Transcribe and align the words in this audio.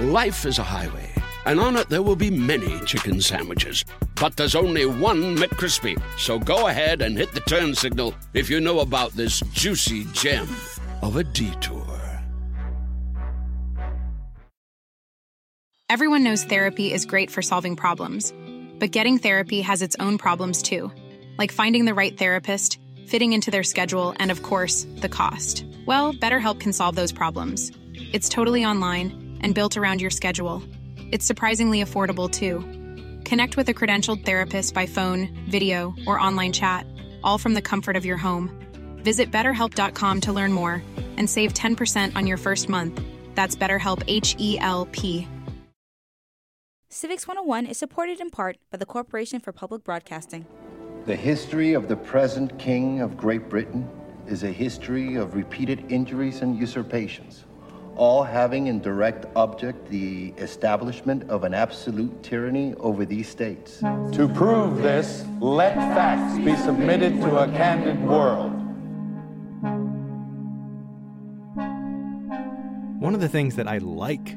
Life 0.00 0.44
is 0.44 0.58
a 0.58 0.64
highway, 0.64 1.08
and 1.46 1.60
on 1.60 1.76
it 1.76 1.88
there 1.88 2.02
will 2.02 2.16
be 2.16 2.28
many 2.28 2.80
chicken 2.80 3.20
sandwiches. 3.20 3.84
But 4.20 4.36
there's 4.36 4.56
only 4.56 4.86
one 4.86 5.36
McCrispy. 5.36 6.02
So 6.18 6.36
go 6.36 6.66
ahead 6.66 7.00
and 7.00 7.16
hit 7.16 7.30
the 7.32 7.38
turn 7.38 7.76
signal 7.76 8.12
if 8.32 8.50
you 8.50 8.60
know 8.60 8.80
about 8.80 9.12
this 9.12 9.38
juicy 9.52 10.04
gem 10.06 10.48
of 11.00 11.14
a 11.14 11.22
detour. 11.22 11.86
Everyone 15.88 16.24
knows 16.24 16.42
therapy 16.42 16.92
is 16.92 17.06
great 17.06 17.30
for 17.30 17.40
solving 17.40 17.76
problems, 17.76 18.34
but 18.80 18.90
getting 18.90 19.18
therapy 19.18 19.60
has 19.60 19.80
its 19.80 19.94
own 20.00 20.18
problems 20.18 20.60
too, 20.60 20.90
like 21.38 21.52
finding 21.52 21.84
the 21.84 21.94
right 21.94 22.18
therapist, 22.18 22.80
fitting 23.06 23.32
into 23.32 23.52
their 23.52 23.62
schedule, 23.62 24.12
and 24.18 24.32
of 24.32 24.42
course, 24.42 24.88
the 24.96 25.08
cost. 25.08 25.64
Well, 25.86 26.12
BetterHelp 26.12 26.58
can 26.58 26.72
solve 26.72 26.96
those 26.96 27.12
problems. 27.12 27.70
It's 28.12 28.28
totally 28.28 28.64
online 28.64 29.23
and 29.44 29.54
built 29.54 29.76
around 29.76 30.00
your 30.00 30.10
schedule. 30.10 30.62
It's 31.12 31.26
surprisingly 31.26 31.84
affordable 31.84 32.28
too. 32.28 32.58
Connect 33.24 33.56
with 33.56 33.68
a 33.68 33.74
credentialed 33.74 34.24
therapist 34.24 34.74
by 34.74 34.86
phone, 34.86 35.28
video, 35.48 35.94
or 36.06 36.18
online 36.18 36.52
chat, 36.52 36.86
all 37.22 37.38
from 37.38 37.54
the 37.54 37.62
comfort 37.62 37.94
of 37.94 38.04
your 38.04 38.16
home. 38.16 38.50
Visit 39.04 39.30
betterhelp.com 39.30 40.22
to 40.22 40.32
learn 40.32 40.52
more 40.52 40.82
and 41.16 41.28
save 41.28 41.52
10% 41.52 42.16
on 42.16 42.26
your 42.26 42.38
first 42.38 42.68
month. 42.68 43.00
That's 43.34 43.54
BetterHelp 43.54 44.02
H 44.08 44.34
E 44.38 44.58
L 44.58 44.88
P. 44.90 45.28
Civics 46.88 47.26
101 47.26 47.66
is 47.66 47.76
supported 47.76 48.20
in 48.20 48.30
part 48.30 48.56
by 48.70 48.78
the 48.78 48.86
Corporation 48.86 49.40
for 49.40 49.52
Public 49.52 49.84
Broadcasting. 49.84 50.46
The 51.06 51.16
history 51.16 51.74
of 51.74 51.88
the 51.88 51.96
present 51.96 52.56
King 52.58 53.00
of 53.00 53.16
Great 53.16 53.50
Britain 53.50 53.90
is 54.26 54.44
a 54.44 54.50
history 54.50 55.16
of 55.16 55.34
repeated 55.34 55.84
injuries 55.90 56.40
and 56.40 56.56
usurpations, 56.56 57.43
all 57.96 58.22
having 58.22 58.66
in 58.66 58.80
direct 58.80 59.26
object 59.36 59.88
the 59.88 60.32
establishment 60.38 61.28
of 61.30 61.44
an 61.44 61.54
absolute 61.54 62.22
tyranny 62.22 62.74
over 62.74 63.04
these 63.04 63.28
states. 63.28 63.78
To 63.78 64.30
prove 64.34 64.78
this, 64.78 65.24
let 65.40 65.74
facts 65.74 66.38
be 66.44 66.56
submitted 66.56 67.20
to 67.20 67.38
a 67.38 67.46
candid 67.48 68.00
world. 68.02 68.52
One 73.00 73.14
of 73.14 73.20
the 73.20 73.28
things 73.28 73.56
that 73.56 73.68
I 73.68 73.78
like 73.78 74.36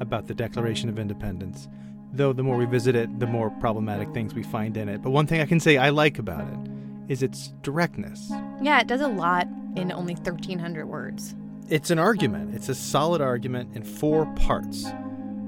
about 0.00 0.26
the 0.26 0.34
Declaration 0.34 0.88
of 0.88 0.98
Independence, 0.98 1.68
though 2.12 2.32
the 2.32 2.42
more 2.42 2.56
we 2.56 2.64
visit 2.64 2.94
it, 2.94 3.20
the 3.20 3.26
more 3.26 3.50
problematic 3.50 4.12
things 4.14 4.34
we 4.34 4.42
find 4.42 4.76
in 4.76 4.88
it, 4.88 5.02
but 5.02 5.10
one 5.10 5.26
thing 5.26 5.40
I 5.40 5.46
can 5.46 5.60
say 5.60 5.76
I 5.76 5.90
like 5.90 6.18
about 6.18 6.46
it 6.48 6.70
is 7.08 7.22
its 7.22 7.52
directness. 7.62 8.30
Yeah, 8.62 8.80
it 8.80 8.86
does 8.86 9.00
a 9.00 9.08
lot 9.08 9.46
in 9.76 9.92
only 9.92 10.14
1,300 10.14 10.86
words. 10.86 11.34
It's 11.68 11.90
an 11.90 11.98
argument. 11.98 12.54
It's 12.54 12.68
a 12.68 12.76
solid 12.76 13.20
argument 13.20 13.74
in 13.74 13.82
four 13.82 14.26
parts. 14.36 14.86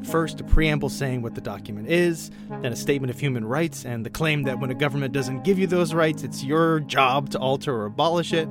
First, 0.03 0.41
a 0.41 0.45
preamble 0.45 0.89
saying 0.89 1.23
what 1.23 1.37
the 1.37 1.41
document 1.41 1.89
is, 1.89 2.33
then 2.49 2.73
a 2.73 2.77
statement 2.77 3.13
of 3.13 3.21
human 3.21 3.45
rights 3.45 3.85
and 3.85 4.05
the 4.05 4.11
claim 4.11 4.43
that 4.43 4.59
when 4.59 4.69
a 4.69 4.75
government 4.75 5.13
doesn't 5.13 5.45
give 5.45 5.61
you 5.61 5.69
those 5.69 5.95
rights, 5.95 6.25
it's 6.25 6.43
your 6.43 6.81
job 6.81 7.31
to 7.31 7.39
alter 7.39 7.73
or 7.73 7.87
abolish 7.87 8.33
it. 8.33 8.49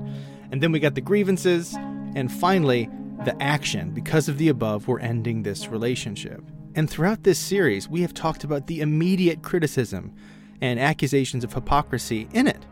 And 0.49 0.63
then 0.63 0.71
we 0.71 0.79
got 0.79 0.95
the 0.95 1.01
grievances, 1.01 1.73
and 1.73 2.31
finally, 2.31 2.89
the 3.25 3.35
action. 3.43 3.91
Because 3.91 4.29
of 4.29 4.37
the 4.37 4.47
above, 4.47 4.87
we're 4.87 4.99
ending 4.99 5.43
this 5.43 5.67
relationship. 5.67 6.41
And 6.73 6.89
throughout 6.89 7.23
this 7.23 7.37
series, 7.37 7.89
we 7.89 8.01
have 8.01 8.13
talked 8.13 8.45
about 8.45 8.67
the 8.67 8.79
immediate 8.79 9.41
criticism 9.41 10.15
and 10.61 10.79
accusations 10.79 11.43
of 11.43 11.51
hypocrisy 11.51 12.29
in 12.31 12.47
it. 12.47 12.65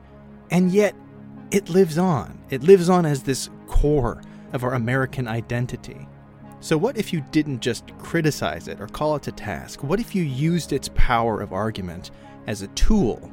And 0.51 0.71
yet, 0.71 0.95
it 1.51 1.67
lives 1.67 1.97
on. 1.97 2.39
It 2.49 2.63
lives 2.63 2.88
on 2.88 3.05
as 3.05 3.23
this 3.23 3.49
core 3.67 4.21
of 4.53 4.63
our 4.63 4.73
American 4.73 5.27
identity. 5.27 6.07
So, 6.59 6.77
what 6.77 6.97
if 6.97 7.13
you 7.13 7.21
didn't 7.31 7.59
just 7.59 7.95
criticize 7.99 8.67
it 8.67 8.81
or 8.81 8.88
call 8.88 9.15
it 9.15 9.23
to 9.23 9.31
task? 9.31 9.83
What 9.83 9.99
if 9.99 10.15
you 10.15 10.23
used 10.23 10.73
its 10.73 10.89
power 10.95 11.41
of 11.41 11.53
argument 11.53 12.11
as 12.47 12.61
a 12.61 12.67
tool 12.69 13.31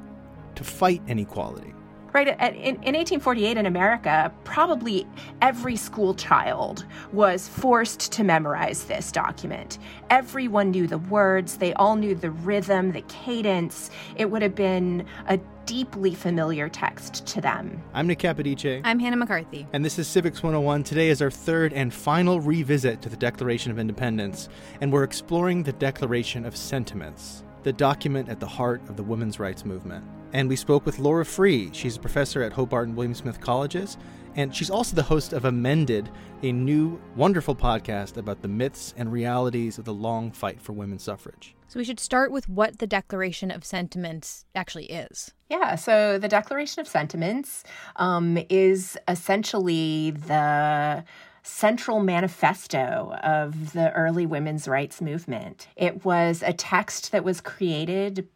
to 0.54 0.64
fight 0.64 1.02
inequality? 1.08 1.72
Right. 2.12 2.28
In, 2.28 2.76
in 2.82 2.94
1848 2.94 3.56
in 3.56 3.64
America, 3.64 4.30
probably 4.44 5.06
every 5.40 5.76
school 5.76 6.14
child 6.14 6.84
was 7.12 7.48
forced 7.48 8.12
to 8.12 8.22
memorize 8.22 8.84
this 8.84 9.10
document. 9.10 9.78
Everyone 10.10 10.70
knew 10.70 10.86
the 10.86 10.98
words, 10.98 11.56
they 11.56 11.72
all 11.74 11.96
knew 11.96 12.14
the 12.14 12.30
rhythm, 12.30 12.92
the 12.92 13.00
cadence. 13.02 13.90
It 14.16 14.30
would 14.30 14.42
have 14.42 14.54
been 14.54 15.06
a 15.26 15.38
deeply 15.64 16.14
familiar 16.14 16.68
text 16.68 17.26
to 17.28 17.40
them. 17.40 17.82
I'm 17.94 18.06
Nick 18.06 18.18
Capodice. 18.18 18.82
I'm 18.84 18.98
Hannah 18.98 19.16
McCarthy. 19.16 19.66
And 19.72 19.82
this 19.82 19.98
is 19.98 20.06
Civics 20.06 20.42
101. 20.42 20.84
Today 20.84 21.08
is 21.08 21.22
our 21.22 21.30
third 21.30 21.72
and 21.72 21.94
final 21.94 22.40
revisit 22.40 23.00
to 23.02 23.08
the 23.08 23.16
Declaration 23.16 23.70
of 23.72 23.78
Independence, 23.78 24.50
and 24.80 24.92
we're 24.92 25.04
exploring 25.04 25.62
the 25.62 25.72
Declaration 25.72 26.44
of 26.44 26.56
Sentiments, 26.56 27.44
the 27.62 27.72
document 27.72 28.28
at 28.28 28.40
the 28.40 28.46
heart 28.46 28.80
of 28.88 28.96
the 28.96 29.02
women's 29.02 29.38
rights 29.38 29.64
movement. 29.64 30.04
And 30.32 30.48
we 30.48 30.56
spoke 30.56 30.86
with 30.86 30.98
Laura 30.98 31.24
Free. 31.24 31.70
She's 31.72 31.96
a 31.96 32.00
professor 32.00 32.42
at 32.42 32.52
Hobart 32.52 32.88
and 32.88 32.96
William 32.96 33.14
Smith 33.14 33.40
Colleges, 33.40 33.98
and 34.34 34.54
she's 34.54 34.70
also 34.70 34.96
the 34.96 35.02
host 35.02 35.32
of 35.32 35.44
Amended, 35.44 36.10
a 36.42 36.52
new 36.52 37.00
wonderful 37.16 37.54
podcast 37.54 38.16
about 38.16 38.40
the 38.40 38.48
myths 38.48 38.94
and 38.96 39.12
realities 39.12 39.78
of 39.78 39.84
the 39.84 39.92
long 39.92 40.32
fight 40.32 40.60
for 40.60 40.72
women's 40.72 41.02
suffrage. 41.02 41.54
So 41.68 41.78
we 41.78 41.84
should 41.84 42.00
start 42.00 42.32
with 42.32 42.48
what 42.48 42.78
the 42.78 42.86
Declaration 42.86 43.50
of 43.50 43.64
Sentiments 43.64 44.46
actually 44.54 44.86
is. 44.86 45.32
Yeah, 45.50 45.74
so 45.74 46.18
the 46.18 46.28
Declaration 46.28 46.80
of 46.80 46.88
Sentiments 46.88 47.62
um, 47.96 48.38
is 48.48 48.96
essentially 49.06 50.12
the 50.12 51.04
central 51.42 52.00
manifesto 52.00 53.16
of 53.22 53.72
the 53.72 53.92
early 53.92 54.26
women's 54.26 54.68
rights 54.68 55.00
movement. 55.00 55.68
It 55.76 56.04
was 56.04 56.42
a 56.44 56.52
text 56.52 57.12
that 57.12 57.24
was 57.24 57.40
created 57.40 58.28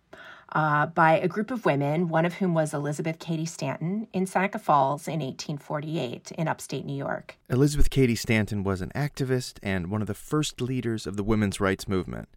uh, 0.52 0.86
by 0.86 1.18
a 1.18 1.28
group 1.28 1.50
of 1.50 1.64
women, 1.64 2.08
one 2.08 2.24
of 2.24 2.34
whom 2.34 2.54
was 2.54 2.72
Elizabeth 2.72 3.18
Cady 3.18 3.46
Stanton 3.46 4.06
in 4.12 4.26
Seneca 4.26 4.58
Falls 4.58 5.06
in 5.06 5.20
1848 5.20 6.32
in 6.32 6.48
upstate 6.48 6.84
New 6.84 6.96
York. 6.96 7.36
Elizabeth 7.50 7.90
Cady 7.90 8.14
Stanton 8.14 8.62
was 8.62 8.80
an 8.80 8.90
activist 8.94 9.58
and 9.62 9.90
one 9.90 10.00
of 10.00 10.06
the 10.06 10.14
first 10.14 10.60
leaders 10.60 11.06
of 11.06 11.16
the 11.16 11.24
women's 11.24 11.60
rights 11.60 11.88
movement. 11.88 12.28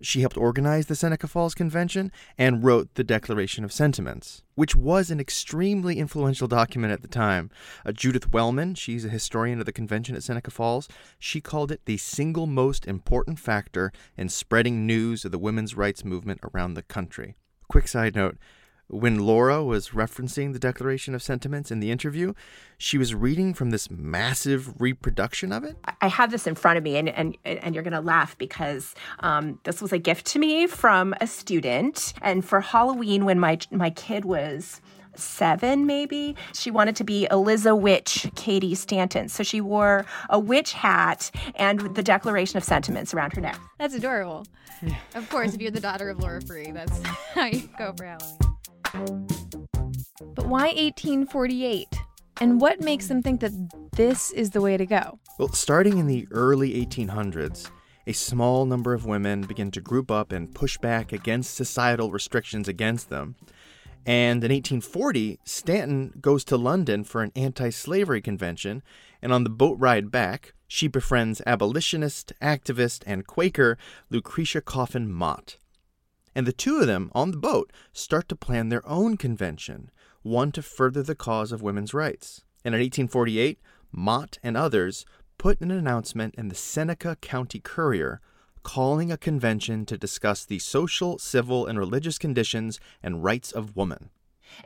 She 0.00 0.20
helped 0.20 0.36
organize 0.36 0.86
the 0.86 0.94
Seneca 0.94 1.26
Falls 1.26 1.54
Convention 1.54 2.12
and 2.36 2.62
wrote 2.62 2.94
the 2.94 3.02
Declaration 3.02 3.64
of 3.64 3.72
Sentiments, 3.72 4.42
which 4.54 4.76
was 4.76 5.10
an 5.10 5.18
extremely 5.18 5.98
influential 5.98 6.46
document 6.46 6.92
at 6.92 7.02
the 7.02 7.08
time. 7.08 7.50
Uh, 7.84 7.90
Judith 7.90 8.32
Wellman, 8.32 8.76
she's 8.76 9.04
a 9.04 9.08
historian 9.08 9.58
of 9.58 9.66
the 9.66 9.72
convention 9.72 10.14
at 10.14 10.22
Seneca 10.22 10.52
Falls, 10.52 10.88
she 11.18 11.40
called 11.40 11.72
it 11.72 11.84
the 11.84 11.96
single 11.96 12.46
most 12.46 12.86
important 12.86 13.40
factor 13.40 13.92
in 14.16 14.28
spreading 14.28 14.86
news 14.86 15.24
of 15.24 15.32
the 15.32 15.38
women's 15.38 15.76
rights 15.76 16.04
movement 16.04 16.40
around 16.54 16.74
the 16.74 16.82
country. 16.82 17.34
Quick 17.68 17.88
side 17.88 18.14
note 18.14 18.38
when 18.88 19.18
Laura 19.18 19.62
was 19.62 19.90
referencing 19.90 20.52
the 20.52 20.58
Declaration 20.58 21.14
of 21.14 21.22
Sentiments 21.22 21.70
in 21.70 21.80
the 21.80 21.90
interview, 21.90 22.32
she 22.78 22.96
was 22.96 23.14
reading 23.14 23.52
from 23.54 23.70
this 23.70 23.90
massive 23.90 24.80
reproduction 24.80 25.52
of 25.52 25.62
it. 25.62 25.76
I 26.00 26.08
have 26.08 26.30
this 26.30 26.46
in 26.46 26.54
front 26.54 26.78
of 26.78 26.84
me, 26.84 26.96
and 26.96 27.08
and 27.10 27.36
and 27.44 27.74
you're 27.74 27.84
gonna 27.84 28.00
laugh 28.00 28.36
because 28.38 28.94
um, 29.20 29.60
this 29.64 29.82
was 29.82 29.92
a 29.92 29.98
gift 29.98 30.26
to 30.28 30.38
me 30.38 30.66
from 30.66 31.14
a 31.20 31.26
student, 31.26 32.14
and 32.22 32.44
for 32.44 32.60
Halloween 32.60 33.24
when 33.24 33.38
my 33.38 33.58
my 33.70 33.90
kid 33.90 34.24
was 34.24 34.80
seven, 35.14 35.84
maybe. 35.84 36.36
She 36.54 36.70
wanted 36.70 36.96
to 36.96 37.04
be 37.04 37.26
Eliza 37.30 37.74
Witch 37.74 38.30
Cady 38.36 38.74
Stanton. 38.74 39.28
So 39.28 39.42
she 39.42 39.60
wore 39.60 40.06
a 40.30 40.38
witch 40.38 40.72
hat 40.72 41.30
and 41.56 41.80
the 41.96 42.02
Declaration 42.02 42.56
of 42.56 42.64
Sentiments 42.64 43.12
around 43.12 43.32
her 43.34 43.40
neck. 43.40 43.58
That's 43.78 43.94
adorable. 43.94 44.46
of 45.14 45.28
course, 45.28 45.54
if 45.54 45.60
you're 45.60 45.72
the 45.72 45.80
daughter 45.80 46.08
of 46.08 46.20
Laura 46.20 46.40
Free, 46.40 46.70
that's 46.70 47.02
how 47.34 47.46
you 47.46 47.68
go 47.76 47.92
for 47.96 48.04
Halloween. 48.04 48.47
But 48.92 50.46
why 50.46 50.68
1848? 50.68 51.86
And 52.40 52.60
what 52.60 52.80
makes 52.80 53.08
them 53.08 53.22
think 53.22 53.40
that 53.40 53.52
this 53.92 54.30
is 54.30 54.50
the 54.50 54.60
way 54.60 54.76
to 54.76 54.86
go? 54.86 55.18
Well, 55.38 55.48
starting 55.48 55.98
in 55.98 56.06
the 56.06 56.28
early 56.30 56.84
1800s, 56.86 57.70
a 58.06 58.12
small 58.12 58.64
number 58.64 58.94
of 58.94 59.04
women 59.04 59.42
begin 59.42 59.70
to 59.72 59.80
group 59.80 60.10
up 60.10 60.32
and 60.32 60.54
push 60.54 60.78
back 60.78 61.12
against 61.12 61.54
societal 61.54 62.10
restrictions 62.10 62.68
against 62.68 63.10
them. 63.10 63.34
And 64.06 64.42
in 64.42 64.50
1840, 64.50 65.40
Stanton 65.44 66.14
goes 66.20 66.44
to 66.44 66.56
London 66.56 67.04
for 67.04 67.22
an 67.22 67.32
anti 67.36 67.68
slavery 67.70 68.22
convention, 68.22 68.82
and 69.20 69.32
on 69.32 69.44
the 69.44 69.50
boat 69.50 69.76
ride 69.78 70.10
back, 70.10 70.54
she 70.66 70.88
befriends 70.88 71.42
abolitionist, 71.46 72.32
activist, 72.40 73.02
and 73.06 73.26
Quaker 73.26 73.76
Lucretia 74.08 74.62
Coffin 74.62 75.10
Mott. 75.12 75.58
And 76.38 76.46
the 76.46 76.52
two 76.52 76.78
of 76.78 76.86
them 76.86 77.10
on 77.16 77.32
the 77.32 77.36
boat 77.36 77.72
start 77.92 78.28
to 78.28 78.36
plan 78.36 78.68
their 78.68 78.88
own 78.88 79.16
convention, 79.16 79.90
one 80.22 80.52
to 80.52 80.62
further 80.62 81.02
the 81.02 81.16
cause 81.16 81.50
of 81.50 81.62
women's 81.62 81.92
rights. 81.92 82.44
And 82.64 82.76
in 82.76 82.80
1848, 82.80 83.58
Mott 83.90 84.38
and 84.40 84.56
others 84.56 85.04
put 85.36 85.60
an 85.60 85.72
announcement 85.72 86.36
in 86.36 86.46
the 86.46 86.54
Seneca 86.54 87.16
County 87.16 87.58
Courier 87.58 88.20
calling 88.62 89.10
a 89.10 89.16
convention 89.16 89.84
to 89.86 89.98
discuss 89.98 90.44
the 90.44 90.60
social, 90.60 91.18
civil, 91.18 91.66
and 91.66 91.76
religious 91.76 92.18
conditions 92.18 92.78
and 93.02 93.24
rights 93.24 93.50
of 93.50 93.74
woman. 93.74 94.10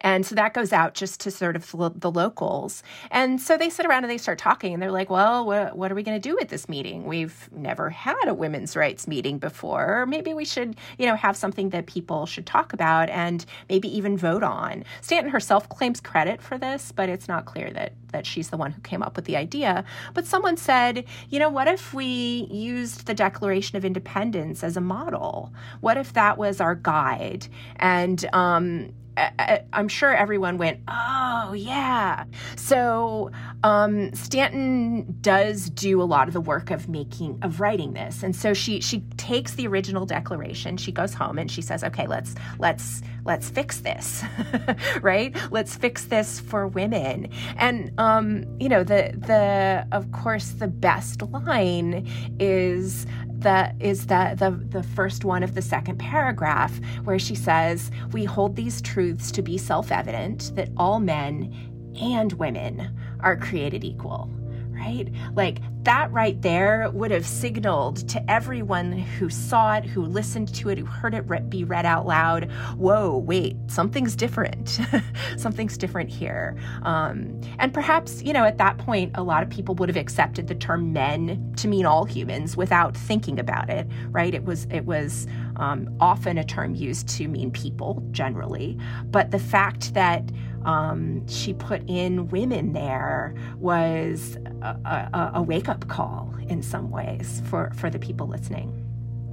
And 0.01 0.27
so 0.27 0.35
that 0.35 0.55
goes 0.55 0.73
out 0.73 0.95
just 0.95 1.21
to 1.21 1.31
sort 1.31 1.57
of 1.57 1.71
the 2.01 2.11
locals. 2.11 2.83
And 3.11 3.41
so 3.41 3.57
they 3.57 3.71
sit 3.71 3.87
around 3.87 4.05
and 4.05 4.11
they 4.11 4.19
start 4.19 4.39
talking 4.39 4.73
and 4.75 4.83
they're 4.83 4.91
like, 4.91 5.11
well, 5.11 5.47
what, 5.47 5.77
what 5.77 5.93
are 5.93 5.95
we 5.95 6.03
going 6.03 6.21
to 6.21 6.29
do 6.29 6.39
at 6.41 6.49
this 6.49 6.69
meeting? 6.69 7.05
We've 7.05 7.49
never 7.53 7.91
had 7.91 8.27
a 8.27 8.35
women's 8.35 8.77
rights 8.77 9.07
meeting 9.07 9.39
before. 9.39 10.07
Maybe 10.07 10.35
we 10.35 10.45
should, 10.45 10.77
you 10.99 11.07
know, 11.07 11.15
have 11.15 11.37
something 11.37 11.71
that 11.71 11.87
people 11.87 12.27
should 12.27 12.47
talk 12.47 12.73
about 12.73 13.09
and 13.11 13.45
maybe 13.69 13.95
even 13.97 14.17
vote 14.17 14.43
on. 14.43 14.85
Stanton 15.01 15.31
herself 15.31 15.69
claims 15.69 16.01
credit 16.01 16.43
for 16.43 16.59
this, 16.59 16.93
but 16.93 17.09
it's 17.09 17.29
not 17.29 17.45
clear 17.45 17.71
that, 17.71 17.93
that 18.13 18.27
she's 18.27 18.51
the 18.51 18.57
one 18.57 18.73
who 18.73 18.81
came 18.83 19.03
up 19.03 19.17
with 19.17 19.25
the 19.27 19.37
idea. 19.37 19.85
But 20.15 20.27
someone 20.27 20.57
said, 20.57 21.05
you 21.29 21.39
know, 21.39 21.51
what 21.51 21.69
if 21.69 21.95
we 21.95 22.49
used 22.51 23.07
the 23.07 23.15
Declaration 23.15 23.77
of 23.77 23.85
Independence 23.85 24.65
as 24.65 24.77
a 24.77 24.81
model? 24.81 25.53
What 25.81 25.97
if 25.97 26.13
that 26.15 26.39
was 26.39 26.61
our 26.61 26.75
guide? 26.75 27.47
And, 27.77 28.25
um, 28.33 28.93
I'm 29.17 29.89
sure 29.89 30.15
everyone 30.15 30.59
went, 30.59 30.81
oh, 30.89 31.53
yeah. 31.55 32.25
So 32.57 33.31
um, 33.63 34.13
Stanton 34.15 35.19
does 35.21 35.69
do 35.71 36.01
a 36.01 36.05
lot 36.05 36.29
of 36.29 36.35
the 36.35 36.41
work 36.41 36.71
of 36.71 36.89
making, 36.89 37.39
of 37.43 37.61
writing 37.61 37.93
this. 37.93 38.23
And 38.23 38.35
so 38.35 38.55
she, 38.55 38.81
she 38.81 39.01
takes 39.17 39.55
the 39.55 39.67
original 39.67 40.07
declaration, 40.07 40.77
she 40.77 40.93
goes 40.93 41.13
home 41.13 41.39
and 41.39 41.51
she 41.51 41.63
says, 41.63 41.85
okay, 41.85 42.07
let's, 42.07 42.35
let's, 42.59 43.03
let's 43.25 43.51
fix 43.51 43.81
this, 43.81 44.25
right? 45.03 45.37
Let's 45.51 45.77
fix 45.77 46.07
this 46.07 46.41
for 46.41 46.67
women. 46.67 47.29
And, 47.57 47.93
um, 47.99 48.47
you 48.59 48.69
know, 48.69 48.83
the, 48.83 49.13
the, 49.17 49.87
of 49.93 50.11
course, 50.13 50.53
the 50.53 50.69
best 50.69 51.23
line 51.23 52.09
is, 52.41 53.07
is 53.81 54.07
the, 54.07 54.35
the, 54.39 54.51
the 54.79 54.83
first 54.83 55.25
one 55.25 55.43
of 55.43 55.55
the 55.55 55.63
second 55.63 55.99
paragraph, 55.99 56.79
where 57.05 57.19
she 57.19 57.35
says, 57.35 57.91
We 58.13 58.25
hold 58.25 58.57
these 58.57 58.83
truths 58.83 59.31
to 59.33 59.43
be 59.43 59.59
self 59.59 59.93
evident 59.93 60.53
that 60.57 60.71
all 60.77 61.01
men 61.01 61.55
and 62.01 62.33
women 62.35 62.97
are 63.21 63.37
created 63.37 63.85
equal 63.85 64.31
right? 64.83 65.09
Like 65.35 65.59
that 65.85 66.13
right 66.13 66.41
there 66.43 66.91
would 66.93 67.11
have 67.11 67.27
signaled 67.27 68.09
to 68.09 68.31
everyone 68.31 68.93
who 68.93 69.29
saw 69.29 69.75
it, 69.77 69.85
who 69.85 70.03
listened 70.05 70.53
to 70.55 70.69
it, 70.71 70.79
who 70.79 70.85
heard 70.85 71.15
it 71.15 71.51
be 71.51 71.65
read 71.65 71.87
out 71.87 72.07
loud 72.07 72.51
whoa, 72.77 73.17
wait, 73.19 73.57
something's 73.67 74.17
different. 74.17 74.81
something's 75.37 75.77
different 75.77 76.11
here. 76.11 76.57
Um, 76.83 77.41
and 77.59 77.73
perhaps, 77.73 78.23
you 78.23 78.33
know, 78.33 78.45
at 78.45 78.59
that 78.59 78.79
point, 78.79 79.13
a 79.15 79.23
lot 79.23 79.43
of 79.43 79.51
people 79.51 79.75
would 79.77 79.89
have 79.89 79.97
accepted 79.97 80.49
the 80.49 80.55
term 80.55 80.93
men 80.93 81.53
to 81.57 81.69
mean 81.69 81.87
all 81.87 82.05
humans 82.05 82.57
without 82.57 82.97
thinking 82.97 83.39
about 83.39 83.71
it, 83.71 83.87
right? 84.09 84.35
It 84.35 84.45
was, 84.45 84.67
it 84.71 84.85
was 84.85 85.27
um, 85.57 85.95
often 86.01 86.39
a 86.39 86.45
term 86.45 86.75
used 86.75 87.09
to 87.11 87.29
mean 87.29 87.51
people 87.51 88.03
generally. 88.11 88.79
But 89.07 89.31
the 89.31 89.39
fact 89.39 89.95
that 89.95 90.25
um, 90.65 91.27
she 91.29 91.55
put 91.55 91.83
in 91.89 92.29
women 92.29 92.73
there 92.73 93.35
was 93.59 94.37
a, 94.63 94.77
a, 94.85 95.31
a 95.35 95.43
wake 95.43 95.69
up 95.69 95.89
call 95.89 96.35
in 96.49 96.63
some 96.63 96.91
ways 96.91 97.43
for, 97.47 97.71
for 97.75 97.91
the 97.91 97.99
people 97.99 98.27
listening. 98.27 98.79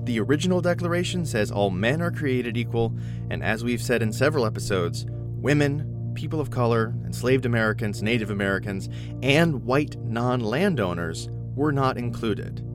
The 0.04 0.20
original 0.20 0.62
Declaration 0.62 1.26
says 1.26 1.52
all 1.52 1.70
men 1.70 2.02
are 2.02 2.12
created 2.12 2.58
equal, 2.58 2.96
and 3.30 3.44
as 3.44 3.64
we've 3.64 3.82
said 3.82 4.02
in 4.02 4.12
several 4.12 4.46
episodes, 4.46 5.06
women, 5.10 6.14
people 6.16 6.42
of 6.42 6.50
color, 6.50 6.94
enslaved 7.06 7.46
Americans, 7.46 8.02
Native 8.02 8.32
Americans, 8.32 8.90
and 9.22 9.64
white 9.66 9.98
non 10.04 10.40
landowners 10.40 11.30
were 11.56 11.72
not 11.72 11.98
included. 11.98 12.66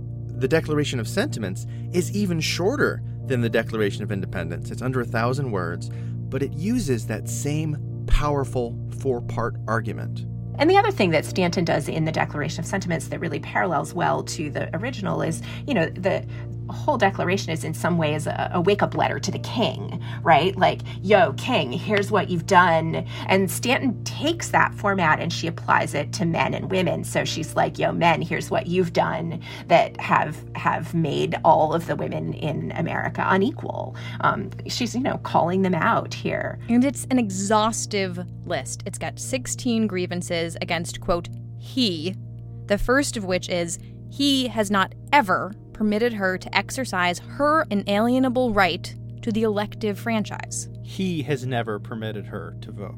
The 0.41 0.49
Declaration 0.49 1.01
of 1.01 1.09
Sentiments 1.09 1.67
is 1.93 2.15
even 2.15 2.41
shorter 2.41 3.03
than 3.27 3.41
the 3.41 3.49
Declaration 3.49 4.03
of 4.03 4.12
Independence. 4.12 4.71
It's 4.71 4.83
under 4.83 5.01
a 5.01 5.06
thousand 5.06 5.51
words, 5.51 5.91
but 6.29 6.43
it 6.43 6.53
uses 6.53 7.06
that 7.06 7.29
same 7.29 7.77
powerful 8.06 8.79
four 8.99 9.21
part 9.21 9.56
argument. 9.67 10.27
And 10.56 10.71
the 10.71 10.77
other 10.77 10.93
thing 10.93 11.11
that 11.11 11.25
Stanton 11.25 11.65
does 11.65 11.89
in 11.89 12.05
the 12.05 12.12
Declaration 12.12 12.61
of 12.61 12.67
Sentiments 12.67 13.09
that 13.09 13.19
really 13.19 13.41
parallels 13.41 13.93
well 13.93 14.23
to 14.23 14.51
the 14.51 14.75
original 14.77 15.21
is, 15.21 15.43
you 15.67 15.75
know, 15.75 15.87
the 15.87 16.25
whole 16.71 16.97
declaration 16.97 17.53
is 17.53 17.65
in 17.65 17.75
some 17.75 17.99
ways 17.99 18.27
a, 18.27 18.51
a 18.55 18.61
wake 18.61 18.83
up 18.83 18.95
letter 18.97 19.19
to 19.19 19.31
the 19.31 19.39
king, 19.39 20.03
right? 20.23 20.57
Like, 20.57 20.81
yo, 21.03 21.33
king, 21.35 21.73
here's 21.73 22.11
what 22.11 22.31
you've 22.31 22.47
done. 22.47 23.07
And 23.27 23.51
Stanton 23.51 24.03
takes 24.05 24.51
that 24.51 24.75
format 24.75 25.21
and 25.21 25.33
she 25.33 25.47
applies 25.47 25.95
it 25.95 26.13
to 26.15 26.25
men 26.25 26.55
and 26.55 26.71
women. 26.71 27.05
So 27.05 27.25
she's 27.25 27.55
like, 27.55 27.79
yo, 27.79 27.93
men, 27.93 28.23
here's 28.23 28.51
what 28.51 28.67
you've 28.67 28.93
done 28.93 29.43
that 29.69 30.01
have 30.01 30.37
have 30.57 30.95
made 30.95 31.37
all 31.45 31.75
of 31.75 31.87
the 31.87 31.97
women 31.97 32.35
in 32.35 32.73
America 32.73 33.25
unequal. 33.27 33.97
Um, 34.21 34.51
she's, 34.69 34.95
you 34.95 35.03
know, 35.03 35.19
calling 35.19 35.63
them 35.63 35.75
out 35.75 36.15
here. 36.15 36.59
And 36.69 36.85
it's 36.85 37.07
an 37.11 37.19
exhaustive 37.19 38.19
list. 38.47 38.83
It's 38.87 38.99
got 38.99 39.19
16 39.19 39.87
grievances 39.87 40.57
against, 40.61 41.01
quote, 41.01 41.29
he, 41.59 42.15
the 42.67 42.79
first 42.79 43.17
of 43.17 43.25
which 43.25 43.49
is 43.49 43.79
he 44.11 44.49
has 44.49 44.71
not 44.71 44.95
ever 45.13 45.53
permitted 45.75 46.15
her 46.15 46.38
to 46.38 46.56
exercise 46.56 47.19
her 47.19 47.67
inalienable 47.71 48.55
right 48.55 48.94
to 49.21 49.31
the 49.31 49.43
elective 49.43 49.99
franchise. 49.99 50.69
He 50.82 51.23
has 51.23 51.44
never 51.44 51.79
permitted 51.79 52.26
her 52.26 52.56
to 52.62 52.73
vote. 52.73 52.97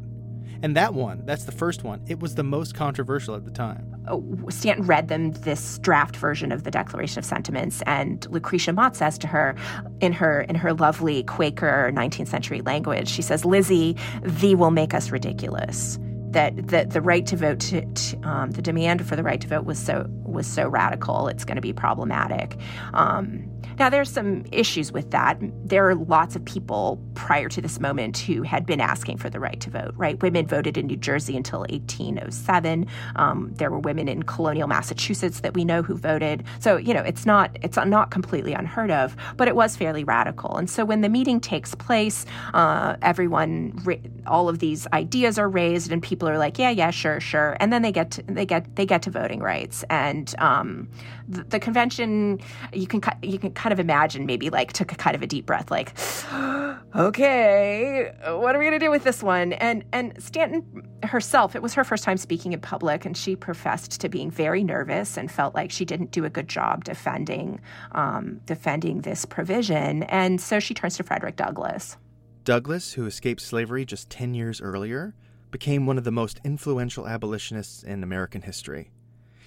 And 0.62 0.75
that 0.76 0.94
one, 0.94 1.23
that's 1.26 1.44
the 1.44 1.52
first 1.52 1.84
one, 1.84 2.02
it 2.06 2.20
was 2.20 2.34
the 2.34 2.43
most 2.43 2.75
controversial 2.75 3.34
at 3.34 3.44
the 3.44 3.50
time. 3.50 3.94
Oh, 4.08 4.25
Stanton 4.49 4.87
read 4.87 5.08
them 5.08 5.32
this 5.32 5.78
draft 5.81 6.17
version 6.17 6.50
of 6.50 6.64
the 6.64 6.70
Declaration 6.70 7.19
of 7.19 7.25
Sentiments, 7.25 7.82
and 7.87 8.26
Lucretia 8.31 8.73
Mott 8.73 8.96
says 8.96 9.19
to 9.19 9.26
her, 9.26 9.55
in 10.00 10.12
her 10.12 10.43
in 10.43 10.55
her 10.55 10.72
lovely 10.72 11.25
Quaker 11.25 11.90
19th 11.93 12.29
century 12.29 12.62
language, 12.62 13.08
she 13.08 13.22
says, 13.22 13.44
"Lizzie, 13.44 13.96
thee 14.22 14.55
will 14.55 14.70
make 14.70 14.94
us 14.94 15.11
ridiculous." 15.11 15.99
That 16.37 16.91
the, 16.91 17.00
right 17.00 17.25
to 17.27 17.35
vote, 17.35 17.61
to, 17.61 17.83
to, 17.87 18.21
um, 18.29 18.50
the 18.50 18.61
demand 18.61 19.06
for 19.09 19.17
the 19.17 19.23
right 19.23 19.41
to 19.41 19.49
vote 19.49 19.65
was 19.65 19.79
so 19.79 20.06
was 20.23 20.47
so 20.47 20.69
radical. 20.69 21.29
It's 21.29 21.47
going 21.47 21.56
to 21.56 21.62
be 21.62 21.73
problematic. 21.73 22.59
Um, 22.93 23.50
now, 23.79 23.91
there's 23.91 24.11
some 24.11 24.44
issues 24.53 24.91
with 24.91 25.11
that. 25.11 25.38
There 25.65 25.88
are 25.88 25.94
lots 25.94 26.35
of 26.35 26.44
people 26.44 26.99
prior 27.15 27.49
to 27.50 27.61
this 27.61 27.79
moment 27.79 28.17
who 28.17 28.43
had 28.43 28.65
been 28.65 28.81
asking 28.81 29.19
for 29.19 29.29
the 29.29 29.38
right 29.38 29.61
to 29.61 29.71
vote, 29.71 29.93
right? 29.97 30.21
Women 30.23 30.47
voted 30.47 30.79
in 30.79 30.87
New 30.87 30.97
Jersey 30.97 31.37
until 31.37 31.61
1807. 31.61 32.87
Um, 33.17 33.53
there 33.56 33.71
were 33.71 33.79
women 33.79 34.09
in 34.09 34.23
colonial 34.23 34.67
Massachusetts 34.67 35.41
that 35.41 35.53
we 35.53 35.65
know 35.65 35.82
who 35.82 35.94
voted. 35.94 36.44
So, 36.59 36.79
you 36.79 36.94
know, 36.94 37.03
it's 37.03 37.27
not 37.27 37.56
it's 37.62 37.77
not 37.77 38.11
completely 38.11 38.55
unheard 38.55 38.91
of, 38.91 39.15
but 39.37 39.47
it 39.47 39.56
was 39.56 39.77
fairly 39.77 40.05
radical. 40.05 40.56
And 40.56 40.71
so 40.71 40.85
when 40.85 41.03
the 41.03 41.11
meeting 41.11 41.39
takes 41.39 41.75
place, 41.75 42.25
uh, 42.55 42.97
everyone, 43.03 43.79
all 44.27 44.49
of 44.49 44.59
these 44.59 44.87
ideas 44.94 45.39
are 45.39 45.49
raised, 45.49 45.93
and 45.93 46.03
people 46.26 46.34
are 46.34 46.38
like, 46.38 46.58
yeah, 46.58 46.70
yeah, 46.70 46.90
sure, 46.90 47.20
sure. 47.20 47.56
And 47.61 47.73
then 47.73 47.82
they 47.82 47.93
get 47.93 48.11
to, 48.12 48.23
they 48.23 48.44
get 48.44 48.75
they 48.75 48.84
get 48.84 49.02
to 49.02 49.11
voting 49.11 49.40
rights. 49.40 49.84
And 49.90 50.34
um, 50.38 50.88
the, 51.28 51.44
the 51.44 51.61
convention, 51.61 52.40
you 52.73 52.88
can 52.88 53.00
you 53.23 53.38
can 53.38 53.52
kind 53.52 53.73
of 53.73 53.78
imagine 53.78 54.26
maybe 54.26 54.50
like 54.50 54.73
took 54.73 54.90
a 54.90 54.96
kind 54.96 55.14
of 55.14 55.23
a 55.23 55.26
deep 55.26 55.46
breath, 55.46 55.70
like, 55.70 55.93
okay, 56.96 58.12
what 58.27 58.56
are 58.56 58.58
we 58.58 58.65
gonna 58.65 58.81
do 58.81 58.91
with 58.91 59.05
this 59.05 59.22
one? 59.22 59.53
And 59.55 59.84
and 59.93 60.20
Stanton 60.20 60.65
herself, 61.05 61.55
it 61.55 61.62
was 61.62 61.74
her 61.74 61.84
first 61.84 62.03
time 62.03 62.17
speaking 62.17 62.53
in 62.53 62.60
public, 62.60 63.05
and 63.05 63.17
she 63.17 63.36
professed 63.36 64.01
to 64.01 64.08
being 64.08 64.31
very 64.31 64.65
nervous 64.65 65.17
and 65.17 65.31
felt 65.31 65.55
like 65.55 65.70
she 65.70 65.84
didn't 65.84 66.10
do 66.10 66.24
a 66.24 66.31
good 66.31 66.48
job 66.48 66.82
defending 66.84 67.60
um, 67.93 68.41
defending 68.46 69.03
this 69.03 69.24
provision. 69.24 70.03
And 70.05 70.41
so 70.41 70.58
she 70.58 70.74
turns 70.74 70.96
to 70.96 71.05
Frederick 71.05 71.36
Douglass. 71.36 71.96
Douglass, 72.43 72.93
who 72.93 73.06
escaped 73.06 73.43
slavery 73.43 73.84
just 73.84 74.08
10 74.08 74.34
years 74.34 74.60
earlier, 74.60 75.15
became 75.50 75.86
one 75.86 75.98
of 75.98 76.05
the 76.05 76.10
most 76.10 76.41
influential 76.44 77.06
abolitionists 77.06 77.82
in 77.82 78.03
American 78.03 78.43
history. 78.43 78.91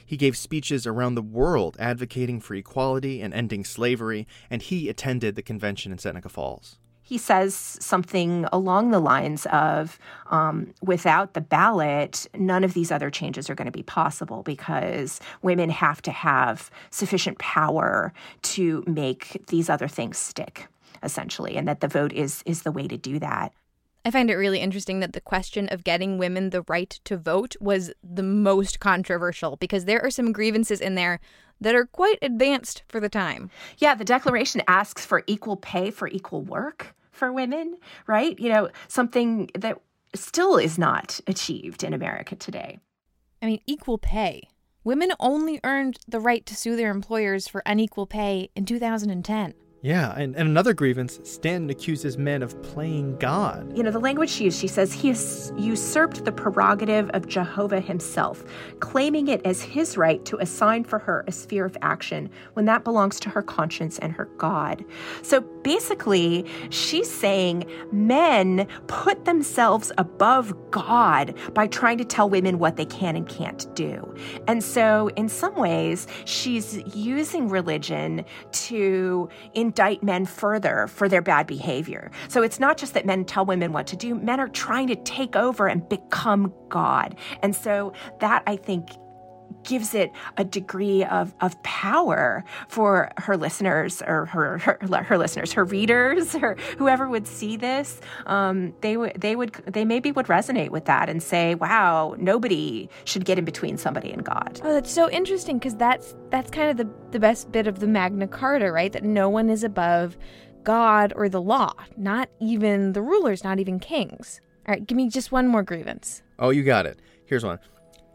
He 0.05 0.17
gave 0.17 0.35
speeches 0.35 0.87
around 0.87 1.13
the 1.13 1.21
world 1.21 1.77
advocating 1.79 2.39
for 2.39 2.55
equality 2.55 3.21
and 3.21 3.31
ending 3.31 3.63
slavery, 3.63 4.27
and 4.49 4.61
he 4.61 4.89
attended 4.89 5.35
the 5.35 5.43
convention 5.43 5.91
in 5.91 5.99
Seneca 5.99 6.29
Falls. 6.29 6.79
He 7.03 7.17
says 7.17 7.55
something 7.55 8.47
along 8.51 8.91
the 8.91 8.99
lines 8.99 9.45
of 9.47 9.97
um, 10.31 10.73
without 10.81 11.33
the 11.33 11.41
ballot, 11.41 12.27
none 12.35 12.63
of 12.63 12.73
these 12.73 12.91
other 12.91 13.09
changes 13.09 13.49
are 13.49 13.55
going 13.55 13.65
to 13.65 13.71
be 13.71 13.83
possible 13.83 14.43
because 14.43 15.19
women 15.41 15.69
have 15.69 16.01
to 16.03 16.11
have 16.11 16.69
sufficient 16.91 17.39
power 17.39 18.13
to 18.43 18.83
make 18.85 19.43
these 19.47 19.69
other 19.69 19.87
things 19.87 20.17
stick 20.17 20.67
essentially 21.01 21.55
and 21.55 21.67
that 21.67 21.79
the 21.79 21.87
vote 21.87 22.11
is 22.13 22.43
is 22.45 22.63
the 22.63 22.71
way 22.71 22.87
to 22.87 22.97
do 22.97 23.19
that 23.19 23.53
I 24.05 24.11
find 24.11 24.29
it 24.29 24.35
really 24.35 24.59
interesting 24.59 25.01
that 25.01 25.13
the 25.13 25.21
question 25.21 25.67
of 25.69 25.83
getting 25.83 26.17
women 26.17 26.49
the 26.49 26.63
right 26.67 26.89
to 27.03 27.17
vote 27.17 27.55
was 27.59 27.91
the 28.03 28.23
most 28.23 28.79
controversial 28.79 29.57
because 29.57 29.85
there 29.85 30.01
are 30.03 30.09
some 30.09 30.31
grievances 30.31 30.79
in 30.79 30.95
there 30.95 31.19
that 31.61 31.75
are 31.75 31.85
quite 31.85 32.17
advanced 32.21 32.83
for 32.87 32.99
the 32.99 33.09
time. 33.09 33.49
Yeah, 33.77 33.95
the 33.95 34.05
Declaration 34.05 34.61
asks 34.67 35.05
for 35.05 35.23
equal 35.27 35.57
pay 35.57 35.91
for 35.91 36.07
equal 36.07 36.41
work 36.41 36.95
for 37.11 37.33
women, 37.33 37.77
right? 38.07 38.39
You 38.39 38.49
know, 38.49 38.69
something 38.87 39.49
that 39.53 39.77
still 40.15 40.57
is 40.57 40.77
not 40.77 41.19
achieved 41.27 41.83
in 41.83 41.93
America 41.93 42.35
today. 42.35 42.79
I 43.41 43.45
mean, 43.45 43.59
equal 43.65 43.97
pay. 43.97 44.47
Women 44.83 45.11
only 45.19 45.59
earned 45.63 45.99
the 46.07 46.21
right 46.21 46.45
to 46.45 46.55
sue 46.55 46.77
their 46.77 46.89
employers 46.89 47.47
for 47.47 47.61
unequal 47.65 48.07
pay 48.07 48.49
in 48.55 48.65
2010. 48.65 49.53
Yeah, 49.81 50.13
and, 50.17 50.35
and 50.35 50.49
another 50.49 50.73
grievance 50.73 51.21
Stanton 51.23 51.69
accuses 51.69 52.17
men 52.17 52.43
of 52.43 52.61
playing 52.63 53.15
God. 53.17 53.77
You 53.77 53.83
know, 53.83 53.91
the 53.91 53.99
language 53.99 54.29
she 54.29 54.43
used, 54.45 54.59
she 54.59 54.67
says, 54.67 54.91
he 54.91 55.07
has 55.07 55.53
usurped 55.57 56.25
the 56.25 56.33
prerogative 56.33 57.09
of 57.11 57.27
Jehovah 57.27 57.79
himself, 57.79 58.43
claiming 58.81 59.29
it 59.29 59.41
as 59.45 59.61
his 59.61 59.95
right 59.95 60.23
to 60.25 60.37
assign 60.39 60.83
for 60.83 60.99
her 60.99 61.23
a 61.27 61.31
sphere 61.31 61.63
of 61.63 61.77
action 61.81 62.29
when 62.53 62.65
that 62.65 62.83
belongs 62.83 63.21
to 63.21 63.29
her 63.29 63.41
conscience 63.41 63.99
and 63.99 64.11
her 64.11 64.25
God. 64.37 64.83
So 65.21 65.39
basically, 65.63 66.45
she's 66.69 67.09
saying 67.09 67.65
men 67.93 68.67
put 68.87 69.23
themselves 69.23 69.93
above 69.97 70.53
God 70.71 71.33
by 71.53 71.67
trying 71.67 71.99
to 71.99 72.05
tell 72.05 72.29
women 72.29 72.59
what 72.59 72.75
they 72.75 72.85
can 72.85 73.15
and 73.15 73.27
can't 73.29 73.73
do. 73.75 74.13
And 74.47 74.61
so, 74.61 75.09
in 75.15 75.29
some 75.29 75.55
ways, 75.55 76.05
she's 76.25 76.83
using 76.93 77.47
religion 77.47 78.25
to 78.51 79.29
indict 79.69 80.01
men 80.01 80.25
further 80.25 80.87
for 80.87 81.07
their 81.07 81.21
bad 81.21 81.45
behavior. 81.45 82.09
So 82.27 82.41
it's 82.41 82.59
not 82.59 82.75
just 82.75 82.95
that 82.95 83.05
men 83.05 83.23
tell 83.23 83.45
women 83.45 83.71
what 83.71 83.85
to 83.87 83.95
do, 83.95 84.15
men 84.15 84.39
are 84.39 84.47
trying 84.47 84.87
to 84.87 84.95
take 84.95 85.35
over 85.35 85.67
and 85.67 85.87
become 85.87 86.51
God. 86.69 87.15
And 87.43 87.55
so 87.55 87.93
that 88.19 88.41
I 88.47 88.55
think 88.55 88.89
gives 89.63 89.93
it 89.93 90.11
a 90.37 90.43
degree 90.43 91.03
of, 91.05 91.33
of 91.41 91.61
power 91.63 92.43
for 92.67 93.11
her 93.17 93.37
listeners 93.37 94.01
or 94.01 94.25
her, 94.25 94.57
her, 94.59 95.03
her 95.03 95.17
listeners, 95.17 95.53
her 95.53 95.63
readers, 95.63 96.35
or 96.35 96.55
whoever 96.77 97.09
would 97.09 97.27
see 97.27 97.57
this. 97.57 98.01
Um, 98.25 98.73
they 98.81 98.97
would 98.97 99.19
they 99.19 99.35
would 99.35 99.53
they 99.65 99.85
maybe 99.85 100.11
would 100.11 100.27
resonate 100.27 100.69
with 100.69 100.85
that 100.85 101.09
and 101.09 101.21
say, 101.21 101.55
"Wow, 101.55 102.15
nobody 102.17 102.89
should 103.05 103.25
get 103.25 103.37
in 103.37 103.45
between 103.45 103.77
somebody 103.77 104.11
and 104.11 104.23
God." 104.23 104.59
Oh, 104.63 104.73
that's 104.73 104.91
so 104.91 105.09
interesting 105.09 105.57
because 105.57 105.75
that's 105.75 106.15
that's 106.29 106.49
kind 106.51 106.69
of 106.69 106.77
the 106.77 106.93
the 107.11 107.19
best 107.19 107.51
bit 107.51 107.67
of 107.67 107.79
the 107.79 107.87
Magna 107.87 108.27
Carta, 108.27 108.71
right? 108.71 108.91
That 108.91 109.03
no 109.03 109.29
one 109.29 109.49
is 109.49 109.63
above 109.63 110.17
God 110.63 111.13
or 111.15 111.29
the 111.29 111.41
law, 111.41 111.73
not 111.97 112.29
even 112.39 112.93
the 112.93 113.01
rulers, 113.01 113.43
not 113.43 113.59
even 113.59 113.79
kings. 113.79 114.41
All 114.67 114.73
right, 114.73 114.85
give 114.85 114.95
me 114.95 115.09
just 115.09 115.31
one 115.31 115.47
more 115.47 115.63
grievance. 115.63 116.21
Oh, 116.37 116.51
you 116.51 116.63
got 116.63 116.85
it. 116.85 116.99
Here's 117.25 117.43
one. 117.43 117.59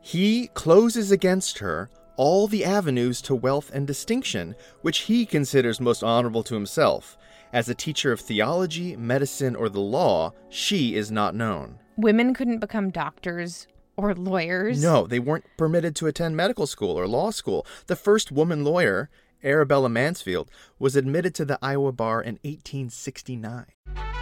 He 0.07 0.49
closes 0.49 1.11
against 1.11 1.61
her 1.61 1.89
all 2.17 2.47
the 2.47 2.63
avenues 2.63 3.23
to 3.23 3.35
wealth 3.35 3.71
and 3.73 3.87
distinction, 3.87 4.55
which 4.83 4.99
he 4.99 5.25
considers 5.25 5.81
most 5.81 6.05
honorable 6.05 6.43
to 6.43 6.53
himself. 6.53 7.17
As 7.55 7.71
a 7.71 7.75
teacher 7.75 8.13
of 8.13 8.21
theology, 8.21 8.97
medicine, 8.97 9.57
or 9.57 9.71
the 9.71 9.81
law, 9.81 10.35
she 10.51 10.95
is 10.95 11.11
not 11.11 11.35
known. 11.35 11.79
Women 11.97 12.35
couldn't 12.35 12.59
become 12.59 12.91
doctors 12.91 13.67
or 13.97 14.15
lawyers. 14.15 14.83
No, 14.83 15.07
they 15.07 15.19
weren't 15.19 15.47
permitted 15.57 15.97
to 15.97 16.07
attend 16.07 16.37
medical 16.37 16.67
school 16.67 17.01
or 17.01 17.09
law 17.09 17.31
school. 17.31 17.67
The 17.87 17.97
first 17.97 18.31
woman 18.31 18.63
lawyer, 18.63 19.09
Arabella 19.43 19.89
Mansfield, 19.89 20.51
was 20.79 20.97
admitted 20.97 21.35
to 21.37 21.47
the 21.47 21.59
Iowa 21.63 21.93
bar 21.93 22.21
in 22.21 22.35
1869. 22.43 23.65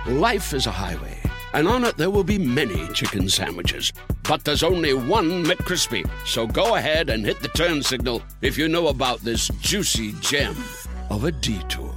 Life 0.07 0.55
is 0.55 0.67
a 0.69 0.71
highway, 0.71 1.19
and 1.53 1.69
on 1.69 1.85
it 1.85 1.97
there 1.97 2.11
will 2.11 2.25
be 2.25 2.39
many 2.39 2.89
chicken 2.89 3.29
sandwiches. 3.29 3.93
But 4.29 4.45
there's 4.45 4.63
only 4.63 4.95
one 4.95 5.45
McCrispy. 5.45 6.09
So 6.27 6.47
go 6.47 6.77
ahead 6.77 7.11
and 7.11 7.25
hit 7.25 7.41
the 7.41 7.49
turn 7.49 7.83
signal 7.83 8.23
if 8.41 8.57
you 8.57 8.69
know 8.69 8.89
about 8.89 9.21
this 9.21 9.49
juicy 9.61 10.13
gem 10.21 10.57
of 11.11 11.25
a 11.25 11.33
detour. 11.33 11.93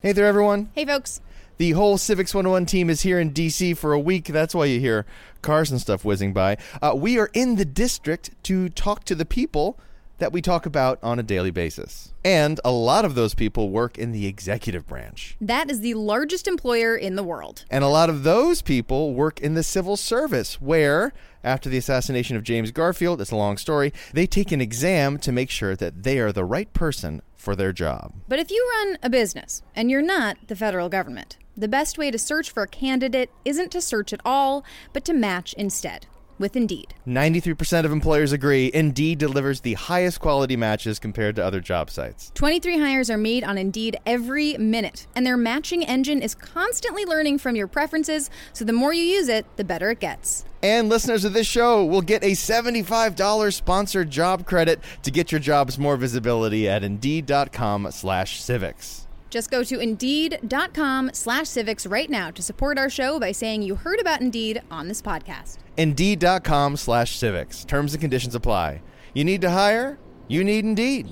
Hey 0.00 0.10
there, 0.10 0.26
everyone. 0.26 0.70
Hey, 0.74 0.84
folks. 0.84 1.20
The 1.58 1.70
whole 1.72 1.96
Civics 1.96 2.34
101 2.34 2.66
team 2.66 2.90
is 2.90 3.02
here 3.02 3.20
in 3.20 3.32
DC 3.32 3.76
for 3.76 3.92
a 3.92 4.00
week. 4.00 4.24
That's 4.24 4.52
why 4.52 4.64
you 4.64 4.80
hear 4.80 5.06
cars 5.42 5.70
and 5.70 5.80
stuff 5.80 6.04
whizzing 6.04 6.32
by. 6.32 6.56
Uh, 6.82 6.92
we 6.96 7.20
are 7.20 7.30
in 7.34 7.54
the 7.54 7.64
district 7.64 8.30
to 8.44 8.68
talk 8.68 9.04
to 9.04 9.14
the 9.14 9.24
people 9.24 9.78
that 10.22 10.32
we 10.32 10.40
talk 10.40 10.66
about 10.66 11.00
on 11.02 11.18
a 11.18 11.22
daily 11.22 11.50
basis. 11.50 12.12
And 12.24 12.60
a 12.64 12.70
lot 12.70 13.04
of 13.04 13.16
those 13.16 13.34
people 13.34 13.70
work 13.70 13.98
in 13.98 14.12
the 14.12 14.28
executive 14.28 14.86
branch. 14.86 15.36
That 15.40 15.68
is 15.68 15.80
the 15.80 15.94
largest 15.94 16.46
employer 16.46 16.94
in 16.94 17.16
the 17.16 17.24
world. 17.24 17.64
And 17.68 17.82
a 17.82 17.88
lot 17.88 18.08
of 18.08 18.22
those 18.22 18.62
people 18.62 19.14
work 19.14 19.40
in 19.40 19.54
the 19.54 19.64
civil 19.64 19.96
service, 19.96 20.60
where, 20.60 21.12
after 21.42 21.68
the 21.68 21.76
assassination 21.76 22.36
of 22.36 22.44
James 22.44 22.70
Garfield, 22.70 23.20
it's 23.20 23.32
a 23.32 23.36
long 23.36 23.56
story, 23.56 23.92
they 24.12 24.28
take 24.28 24.52
an 24.52 24.60
exam 24.60 25.18
to 25.18 25.32
make 25.32 25.50
sure 25.50 25.74
that 25.74 26.04
they 26.04 26.20
are 26.20 26.30
the 26.30 26.44
right 26.44 26.72
person 26.72 27.20
for 27.34 27.56
their 27.56 27.72
job. 27.72 28.12
But 28.28 28.38
if 28.38 28.52
you 28.52 28.64
run 28.76 28.98
a 29.02 29.10
business 29.10 29.64
and 29.74 29.90
you're 29.90 30.02
not 30.02 30.36
the 30.46 30.54
federal 30.54 30.88
government, 30.88 31.36
the 31.56 31.66
best 31.66 31.98
way 31.98 32.12
to 32.12 32.18
search 32.18 32.52
for 32.52 32.62
a 32.62 32.68
candidate 32.68 33.30
isn't 33.44 33.72
to 33.72 33.80
search 33.80 34.12
at 34.12 34.20
all, 34.24 34.64
but 34.92 35.04
to 35.06 35.12
match 35.12 35.52
instead 35.54 36.06
with 36.42 36.56
Indeed. 36.56 36.92
93% 37.08 37.86
of 37.86 37.92
employers 37.92 38.32
agree 38.32 38.70
Indeed 38.74 39.16
delivers 39.16 39.62
the 39.62 39.72
highest 39.74 40.20
quality 40.20 40.56
matches 40.56 40.98
compared 40.98 41.36
to 41.36 41.44
other 41.44 41.60
job 41.60 41.88
sites. 41.88 42.30
23 42.34 42.78
hires 42.78 43.08
are 43.08 43.16
made 43.16 43.44
on 43.44 43.56
Indeed 43.56 43.96
every 44.04 44.58
minute, 44.58 45.06
and 45.16 45.24
their 45.24 45.38
matching 45.38 45.82
engine 45.82 46.20
is 46.20 46.34
constantly 46.34 47.06
learning 47.06 47.38
from 47.38 47.56
your 47.56 47.66
preferences, 47.66 48.28
so 48.52 48.66
the 48.66 48.74
more 48.74 48.92
you 48.92 49.04
use 49.04 49.28
it, 49.28 49.46
the 49.56 49.64
better 49.64 49.90
it 49.90 50.00
gets. 50.00 50.44
And 50.62 50.88
listeners 50.90 51.24
of 51.24 51.32
this 51.32 51.46
show 51.46 51.84
will 51.84 52.02
get 52.02 52.22
a 52.22 52.32
$75 52.32 53.54
sponsored 53.54 54.10
job 54.10 54.44
credit 54.44 54.80
to 55.02 55.10
get 55.10 55.32
your 55.32 55.40
jobs 55.40 55.78
more 55.78 55.96
visibility 55.96 56.68
at 56.68 56.84
Indeed.com 56.84 57.88
slash 57.90 58.42
civics. 58.42 59.06
Just 59.32 59.50
go 59.50 59.64
to 59.64 59.80
Indeed.com 59.80 61.10
slash 61.14 61.48
civics 61.48 61.86
right 61.86 62.10
now 62.10 62.30
to 62.30 62.42
support 62.42 62.78
our 62.78 62.90
show 62.90 63.18
by 63.18 63.32
saying 63.32 63.62
you 63.62 63.76
heard 63.76 63.98
about 63.98 64.20
Indeed 64.20 64.60
on 64.70 64.88
this 64.88 65.00
podcast. 65.00 65.56
Indeed.com 65.76 66.76
slash 66.76 67.16
civics. 67.16 67.64
Terms 67.64 67.92
and 67.92 68.00
conditions 68.00 68.34
apply. 68.34 68.82
You 69.14 69.24
need 69.24 69.40
to 69.42 69.50
hire? 69.50 69.98
You 70.28 70.44
need 70.44 70.64
Indeed. 70.64 71.08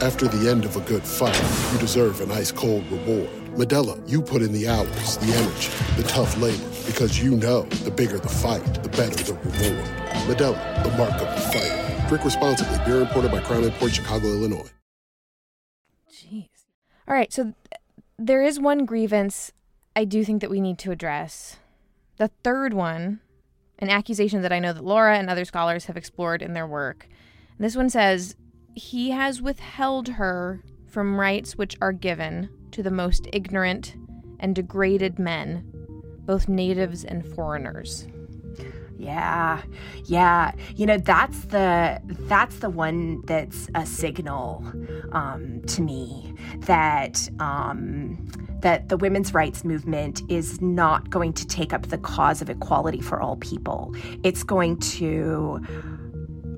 After 0.00 0.28
the 0.28 0.50
end 0.50 0.64
of 0.64 0.76
a 0.76 0.80
good 0.80 1.02
fight, 1.02 1.40
you 1.72 1.78
deserve 1.78 2.20
an 2.20 2.30
ice 2.30 2.52
cold 2.52 2.90
reward. 2.90 3.28
Modelo, 3.54 4.08
you 4.10 4.22
put 4.22 4.42
in 4.42 4.52
the 4.52 4.68
hours, 4.68 5.16
the 5.18 5.32
energy, 5.34 5.70
the 5.96 6.06
tough 6.08 6.36
labor, 6.38 6.64
because 6.86 7.22
you 7.22 7.36
know 7.36 7.62
the 7.62 7.90
bigger 7.90 8.18
the 8.18 8.28
fight, 8.28 8.64
the 8.82 8.88
better 8.88 9.22
the 9.22 9.34
reward. 9.34 9.84
Modelo, 10.26 10.84
the 10.84 10.96
mark 10.96 11.12
of 11.12 11.28
a 11.28 11.40
fighter. 11.52 12.08
Drink 12.08 12.24
responsibly. 12.24 12.78
Beer 12.84 13.00
imported 13.02 13.30
by 13.30 13.40
Crown 13.40 13.64
Imports 13.64 13.94
Chicago, 13.94 14.26
Illinois. 14.26 14.70
Jeez. 16.10 16.48
All 17.08 17.14
right, 17.14 17.32
so 17.32 17.42
th- 17.44 17.54
there 18.18 18.42
is 18.42 18.60
one 18.60 18.84
grievance 18.84 19.52
I 19.96 20.04
do 20.04 20.24
think 20.24 20.40
that 20.40 20.50
we 20.50 20.60
need 20.60 20.78
to 20.80 20.90
address. 20.90 21.56
The 22.16 22.28
third 22.42 22.74
one, 22.74 23.20
an 23.78 23.90
accusation 23.90 24.42
that 24.42 24.52
I 24.52 24.58
know 24.58 24.72
that 24.72 24.84
Laura 24.84 25.18
and 25.18 25.28
other 25.28 25.44
scholars 25.44 25.86
have 25.86 25.96
explored 25.96 26.42
in 26.42 26.52
their 26.52 26.66
work. 26.66 27.08
This 27.58 27.76
one 27.76 27.90
says 27.90 28.36
he 28.74 29.10
has 29.10 29.40
withheld 29.40 30.08
her 30.08 30.62
from 30.86 31.18
rights 31.18 31.56
which 31.56 31.76
are 31.80 31.92
given 31.92 32.48
to 32.72 32.82
the 32.82 32.90
most 32.90 33.28
ignorant 33.32 33.96
and 34.40 34.54
degraded 34.54 35.18
men, 35.18 35.64
both 36.26 36.48
natives 36.48 37.04
and 37.04 37.26
foreigners. 37.34 38.06
Yeah. 38.96 39.62
Yeah. 40.04 40.52
You 40.76 40.86
know, 40.86 40.98
that's 40.98 41.46
the 41.46 42.00
that's 42.04 42.58
the 42.58 42.70
one 42.70 43.22
that's 43.26 43.68
a 43.74 43.84
signal 43.84 44.64
um, 45.12 45.62
to 45.66 45.82
me 45.82 46.34
that 46.60 47.28
um, 47.38 48.28
that 48.64 48.88
the 48.88 48.96
women's 48.96 49.34
rights 49.34 49.62
movement 49.62 50.22
is 50.30 50.58
not 50.62 51.10
going 51.10 51.34
to 51.34 51.46
take 51.46 51.74
up 51.74 51.88
the 51.88 51.98
cause 51.98 52.40
of 52.40 52.48
equality 52.48 52.98
for 52.98 53.20
all 53.20 53.36
people. 53.36 53.94
It's 54.22 54.42
going 54.42 54.78
to 54.78 55.60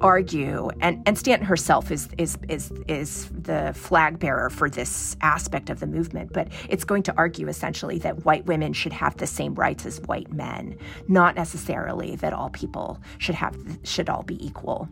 argue 0.00 0.68
and, 0.80 1.02
and 1.04 1.18
Stanton 1.18 1.44
herself 1.44 1.90
is 1.90 2.08
is 2.16 2.38
is 2.48 2.70
is 2.86 3.28
the 3.30 3.72
flag 3.75 4.20
bearer 4.20 4.50
for 4.50 4.70
this 4.70 5.16
aspect 5.20 5.68
of 5.68 5.80
the 5.80 5.86
movement, 5.88 6.32
but 6.32 6.46
it's 6.68 6.84
going 6.84 7.02
to 7.02 7.14
argue 7.16 7.48
essentially 7.48 7.98
that 7.98 8.25
white 8.25 8.46
women 8.46 8.72
should 8.72 8.92
have 8.92 9.16
the 9.16 9.26
same 9.26 9.54
rights 9.54 9.84
as 9.84 10.00
white 10.02 10.32
men, 10.32 10.78
not 11.08 11.34
necessarily 11.34 12.14
that 12.16 12.32
all 12.32 12.50
people 12.50 13.00
should 13.18 13.34
have 13.34 13.56
should 13.82 14.08
all 14.08 14.22
be 14.22 14.46
equal. 14.46 14.88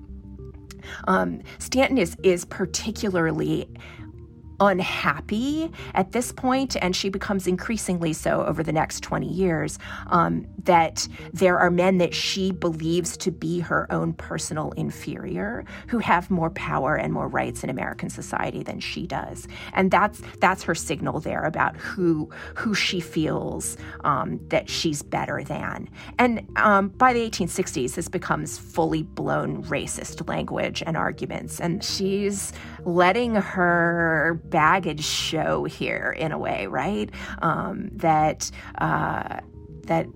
Um, 1.07 1.43
Stanton 1.61 1.97
is 1.97 2.17
is 2.25 2.45
particularly 2.45 3.69
unhappy 4.61 5.71
at 5.95 6.13
this 6.13 6.33
point, 6.33 6.77
and 6.81 6.95
she 6.95 7.09
becomes 7.09 7.47
increasingly 7.47 8.13
so 8.13 8.45
over 8.45 8.63
the 8.63 8.73
next 8.73 9.03
20 9.03 9.27
years, 9.27 9.79
um, 10.09 10.47
that 10.65 11.07
there 11.33 11.59
are 11.59 11.71
men 11.71 11.99
that 11.99 12.15
she 12.15 12.51
believes 12.53 13.17
to 13.19 13.31
be 13.31 13.61
her 13.61 13.91
own 13.93 14.13
personal 14.13 14.73
inferior 14.73 15.65
who 15.89 15.99
have 15.99 16.31
more 16.31 16.51
power 16.51 16.97
and 16.97 17.13
more 17.13 17.29
rights 17.29 17.65
in 17.65 17.71
American 17.71 18.09
society 18.09 18.63
than 18.63 18.81
she 18.81 19.07
does. 19.07 19.47
And 19.73 19.91
that's 19.91 20.23
that's 20.41 20.63
her 20.63 20.75
signal 20.75 21.21
there 21.21 21.45
about 21.45 21.77
who 21.77 22.31
who 22.55 22.75
she 22.75 23.01
feels 23.01 23.77
um, 24.05 24.41
that 24.49 24.69
she's 24.69 25.03
better 25.03 25.43
than. 25.43 25.89
And 26.19 26.47
um, 26.57 26.89
by 26.89 27.13
the 27.13 27.29
1860s, 27.29 27.95
this 27.95 28.09
becomes 28.09 28.59
fully 28.59 29.03
blown 29.03 29.63
racist 29.65 30.27
language 30.29 30.83
and 30.87 30.97
arguments, 30.97 31.61
and 31.61 31.83
she's 31.83 32.53
letting 32.85 33.35
her 33.35 34.41
baggage 34.45 35.05
show 35.05 35.65
here 35.65 36.15
in 36.17 36.33
a 36.33 36.39
way, 36.39 36.67
right? 36.67 37.11
Um, 37.43 37.91
that 37.95 38.51
uh, 38.79 39.41
that 39.87 40.07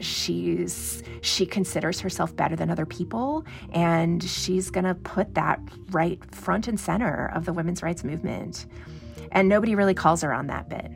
she's 0.00 1.02
she 1.22 1.46
considers 1.46 2.00
herself 2.00 2.34
better 2.36 2.56
than 2.56 2.70
other 2.70 2.86
people 2.86 3.44
and 3.72 4.22
she's 4.22 4.70
going 4.70 4.84
to 4.84 4.94
put 4.94 5.34
that 5.34 5.60
right 5.90 6.22
front 6.34 6.68
and 6.68 6.78
center 6.78 7.30
of 7.34 7.44
the 7.44 7.52
women's 7.52 7.82
rights 7.82 8.04
movement 8.04 8.66
and 9.32 9.48
nobody 9.48 9.74
really 9.74 9.94
calls 9.94 10.22
her 10.22 10.32
on 10.32 10.46
that 10.46 10.68
bit 10.68 10.90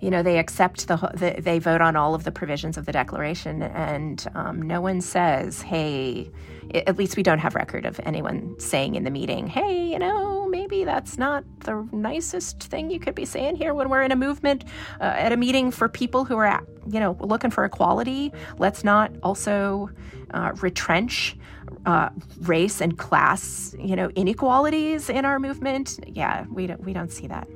you 0.00 0.10
know 0.10 0.22
they 0.22 0.38
accept 0.38 0.88
the, 0.88 0.96
the 1.14 1.40
they 1.40 1.58
vote 1.58 1.80
on 1.80 1.96
all 1.96 2.14
of 2.14 2.24
the 2.24 2.32
provisions 2.32 2.76
of 2.76 2.86
the 2.86 2.92
declaration 2.92 3.62
and 3.62 4.26
um, 4.34 4.62
no 4.62 4.80
one 4.80 5.00
says 5.00 5.62
hey 5.62 6.30
at 6.86 6.98
least 6.98 7.16
we 7.16 7.22
don't 7.22 7.38
have 7.38 7.54
record 7.54 7.86
of 7.86 8.00
anyone 8.04 8.58
saying 8.58 8.94
in 8.94 9.04
the 9.04 9.10
meeting 9.10 9.46
hey 9.46 9.88
you 9.88 9.98
know 9.98 10.38
maybe 10.48 10.84
that's 10.84 11.18
not 11.18 11.44
the 11.60 11.86
nicest 11.92 12.62
thing 12.64 12.90
you 12.90 12.98
could 12.98 13.14
be 13.14 13.24
saying 13.24 13.56
here 13.56 13.74
when 13.74 13.88
we're 13.88 14.02
in 14.02 14.12
a 14.12 14.16
movement 14.16 14.64
uh, 15.00 15.04
at 15.04 15.32
a 15.32 15.36
meeting 15.36 15.70
for 15.70 15.88
people 15.88 16.24
who 16.24 16.36
are 16.36 16.46
at, 16.46 16.64
you 16.90 17.00
know 17.00 17.16
looking 17.20 17.50
for 17.50 17.64
equality. 17.64 18.32
Let's 18.58 18.84
not 18.84 19.12
also 19.22 19.90
uh, 20.30 20.52
retrench 20.60 21.36
uh, 21.86 22.10
race 22.40 22.80
and 22.80 22.96
class 22.98 23.74
you 23.78 23.96
know 23.96 24.10
inequalities 24.10 25.08
in 25.08 25.24
our 25.24 25.38
movement. 25.38 26.00
Yeah 26.06 26.44
we 26.50 26.66
don't 26.66 26.82
we 26.84 26.92
don't 26.92 27.12
see 27.12 27.26
that 27.26 27.48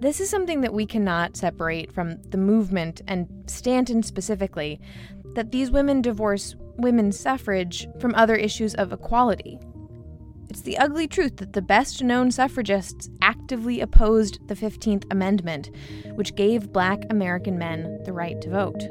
this 0.00 0.20
is 0.20 0.30
something 0.30 0.62
that 0.62 0.72
we 0.72 0.86
cannot 0.86 1.36
separate 1.36 1.92
from 1.92 2.22
the 2.22 2.38
movement 2.38 3.02
and 3.06 3.28
Stanton 3.46 4.02
specifically 4.02 4.80
that 5.34 5.52
these 5.52 5.70
women 5.70 6.00
divorce 6.00 6.56
women's 6.78 7.20
suffrage 7.20 7.86
from 7.98 8.14
other 8.14 8.34
issues 8.34 8.74
of 8.74 8.92
equality. 8.92 9.58
It's 10.48 10.62
the 10.62 10.78
ugly 10.78 11.06
truth 11.06 11.36
that 11.36 11.52
the 11.52 11.62
best 11.62 12.02
known 12.02 12.32
suffragists 12.32 13.08
actively 13.22 13.80
opposed 13.80 14.48
the 14.48 14.54
15th 14.54 15.04
Amendment, 15.10 15.70
which 16.14 16.34
gave 16.34 16.72
black 16.72 17.02
American 17.10 17.58
men 17.58 18.02
the 18.04 18.12
right 18.12 18.40
to 18.40 18.50
vote. 18.50 18.82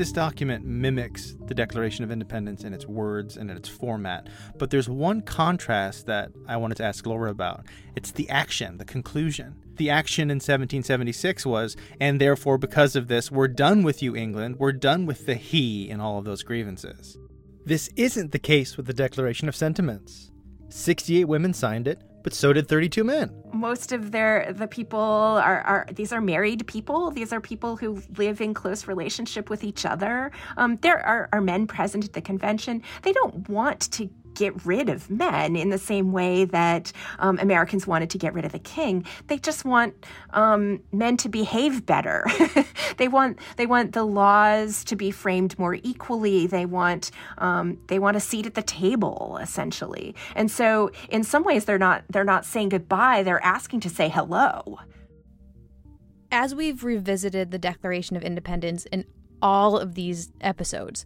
This 0.00 0.12
document 0.12 0.64
mimics 0.64 1.36
the 1.44 1.52
Declaration 1.52 2.04
of 2.04 2.10
Independence 2.10 2.64
in 2.64 2.72
its 2.72 2.86
words 2.86 3.36
and 3.36 3.50
in 3.50 3.56
its 3.58 3.68
format, 3.68 4.28
but 4.56 4.70
there's 4.70 4.88
one 4.88 5.20
contrast 5.20 6.06
that 6.06 6.32
I 6.48 6.56
wanted 6.56 6.78
to 6.78 6.84
ask 6.84 7.04
Laura 7.04 7.30
about. 7.30 7.66
It's 7.94 8.10
the 8.10 8.26
action, 8.30 8.78
the 8.78 8.86
conclusion. 8.86 9.56
The 9.76 9.90
action 9.90 10.30
in 10.30 10.36
1776 10.36 11.44
was, 11.44 11.76
and 12.00 12.18
therefore, 12.18 12.56
because 12.56 12.96
of 12.96 13.08
this, 13.08 13.30
we're 13.30 13.46
done 13.46 13.82
with 13.82 14.02
you, 14.02 14.16
England. 14.16 14.56
We're 14.58 14.72
done 14.72 15.04
with 15.04 15.26
the 15.26 15.34
he 15.34 15.90
in 15.90 16.00
all 16.00 16.16
of 16.16 16.24
those 16.24 16.42
grievances. 16.42 17.18
This 17.66 17.90
isn't 17.94 18.32
the 18.32 18.38
case 18.38 18.78
with 18.78 18.86
the 18.86 18.94
Declaration 18.94 19.50
of 19.50 19.54
Sentiments. 19.54 20.30
68 20.70 21.26
women 21.26 21.52
signed 21.52 21.86
it, 21.86 22.00
but 22.22 22.34
so 22.34 22.52
did 22.52 22.68
32 22.68 23.04
men. 23.04 23.30
Most 23.52 23.92
of 23.92 24.12
their 24.12 24.52
the 24.52 24.66
people 24.66 24.98
are, 24.98 25.60
are 25.62 25.86
these 25.92 26.12
are 26.12 26.20
married 26.20 26.66
people. 26.66 27.10
These 27.10 27.32
are 27.32 27.40
people 27.40 27.76
who 27.76 28.02
live 28.16 28.40
in 28.40 28.54
close 28.54 28.86
relationship 28.86 29.50
with 29.50 29.64
each 29.64 29.84
other. 29.84 30.30
Um, 30.56 30.78
there 30.82 31.04
are, 31.04 31.28
are 31.32 31.40
men 31.40 31.66
present 31.66 32.04
at 32.04 32.12
the 32.12 32.20
convention. 32.20 32.82
They 33.02 33.12
don't 33.12 33.48
want 33.48 33.80
to 33.92 34.10
get 34.34 34.64
rid 34.64 34.88
of 34.88 35.10
men 35.10 35.56
in 35.56 35.70
the 35.70 35.78
same 35.78 36.12
way 36.12 36.44
that 36.44 36.92
um, 37.18 37.38
Americans 37.40 37.86
wanted 37.86 38.10
to 38.10 38.18
get 38.18 38.34
rid 38.34 38.44
of 38.44 38.52
the 38.52 38.58
king. 38.58 39.04
They 39.26 39.38
just 39.38 39.64
want 39.64 39.94
um, 40.30 40.80
men 40.92 41.16
to 41.18 41.28
behave 41.28 41.86
better. 41.86 42.26
they 42.96 43.08
want 43.08 43.38
they 43.56 43.66
want 43.66 43.92
the 43.92 44.04
laws 44.04 44.84
to 44.84 44.96
be 44.96 45.10
framed 45.10 45.58
more 45.58 45.74
equally. 45.82 46.46
They 46.46 46.66
want 46.66 47.10
um, 47.38 47.78
they 47.88 47.98
want 47.98 48.16
a 48.16 48.20
seat 48.20 48.46
at 48.46 48.54
the 48.54 48.62
table 48.62 49.38
essentially. 49.40 50.14
And 50.34 50.50
so 50.50 50.90
in 51.08 51.24
some 51.24 51.44
ways 51.44 51.64
they're 51.64 51.78
not 51.78 52.04
they're 52.08 52.24
not 52.24 52.44
saying 52.44 52.70
goodbye. 52.70 53.22
They're 53.22 53.44
asking 53.44 53.80
to 53.80 53.90
say 53.90 54.08
hello. 54.08 54.78
As 56.32 56.54
we've 56.54 56.84
revisited 56.84 57.50
the 57.50 57.58
Declaration 57.58 58.16
of 58.16 58.22
Independence 58.22 58.86
in 58.86 59.04
all 59.42 59.76
of 59.76 59.94
these 59.94 60.30
episodes, 60.40 61.04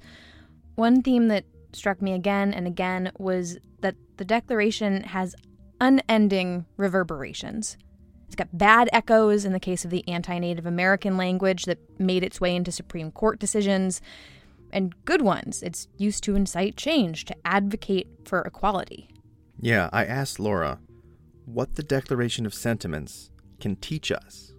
one 0.75 1.03
theme 1.03 1.29
that 1.29 1.45
struck 1.77 2.01
me 2.01 2.13
again 2.13 2.53
and 2.53 2.67
again 2.67 3.13
was 3.19 3.59
that 3.81 3.97
the 4.17 4.25
Declaration 4.25 5.03
has 5.05 5.35
unending 5.81 6.65
reverberations. 6.77 7.77
It's 8.27 8.37
got 8.37 8.57
bad 8.57 8.89
echoes 8.93 9.45
in 9.45 9.53
the 9.53 9.61
case 9.61 9.85
of 9.85 9.91
the 9.91 10.07
anti 10.09 10.39
Native 10.39 10.67
American 10.67 11.17
language 11.17 11.65
that 11.65 11.79
made 12.01 12.25
its 12.25 12.41
way 12.41 12.57
into 12.57 12.73
Supreme 12.73 13.11
Court 13.11 13.39
decisions, 13.39 14.01
and 14.73 14.95
good 15.05 15.23
ones. 15.23 15.63
It's 15.63 15.87
used 15.99 16.25
to 16.25 16.35
incite 16.35 16.77
change, 16.77 17.25
to 17.27 17.37
advocate 17.45 18.09
for 18.25 18.41
equality. 18.43 19.09
Yeah, 19.61 19.89
I 19.93 20.05
asked 20.05 20.41
Laura 20.41 20.81
what 21.45 21.77
the 21.77 21.83
Declaration 21.83 22.45
of 22.45 22.55
Sentiments 22.55 23.31
can 23.61 23.77
teach 23.77 24.11
us. 24.11 24.53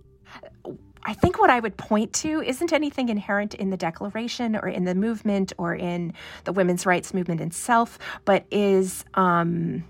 I 1.05 1.13
think 1.13 1.39
what 1.39 1.49
I 1.51 1.59
would 1.59 1.77
point 1.77 2.11
to 2.13 2.41
isn't 2.41 2.73
anything 2.73 3.09
inherent 3.09 3.53
in 3.53 3.69
the 3.69 3.77
Declaration 3.77 4.55
or 4.55 4.67
in 4.67 4.85
the 4.85 4.95
movement 4.95 5.53
or 5.57 5.75
in 5.75 6.13
the 6.45 6.51
women's 6.51 6.85
rights 6.85 7.13
movement 7.13 7.41
itself, 7.41 7.99
but 8.25 8.45
is 8.49 9.05
um, 9.13 9.83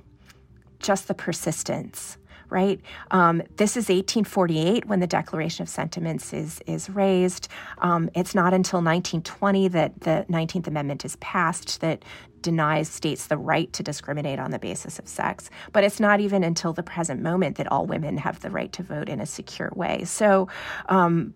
just 0.80 1.08
the 1.08 1.14
persistence 1.14 2.18
right? 2.50 2.80
Um, 3.12 3.42
this 3.58 3.72
is 3.72 3.90
1848 3.90 4.86
when 4.86 5.00
the 5.00 5.08
Declaration 5.08 5.64
of 5.64 5.70
Sentiments 5.70 6.32
is 6.32 6.62
is 6.68 6.90
raised. 6.90 7.48
Um, 7.80 8.10
it's 8.14 8.36
not 8.36 8.54
until 8.54 8.80
1920 8.80 9.68
that 9.70 10.02
the 10.02 10.26
19th 10.30 10.68
Amendment 10.68 11.06
is 11.06 11.16
passed 11.18 11.82
that 11.82 12.04
denies 12.46 12.88
states 12.88 13.28
the 13.28 13.38
right 13.38 13.72
to 13.74 13.82
discriminate 13.84 14.40
on 14.40 14.52
the 14.52 14.60
basis 14.60 15.00
of 15.00 15.08
sex. 15.08 15.50
But 15.74 15.84
it's 15.84 16.00
not 16.00 16.20
even 16.20 16.44
until 16.44 16.74
the 16.74 16.84
present 16.84 17.22
moment 17.22 17.58
that 17.58 17.72
all 17.72 17.86
women 17.86 18.18
have 18.18 18.40
the 18.40 18.52
right 18.52 18.72
to 18.74 18.84
vote 18.84 19.10
in 19.10 19.20
a 19.20 19.26
secure 19.26 19.72
way. 19.76 20.06
So. 20.06 20.48
Um, 20.88 21.34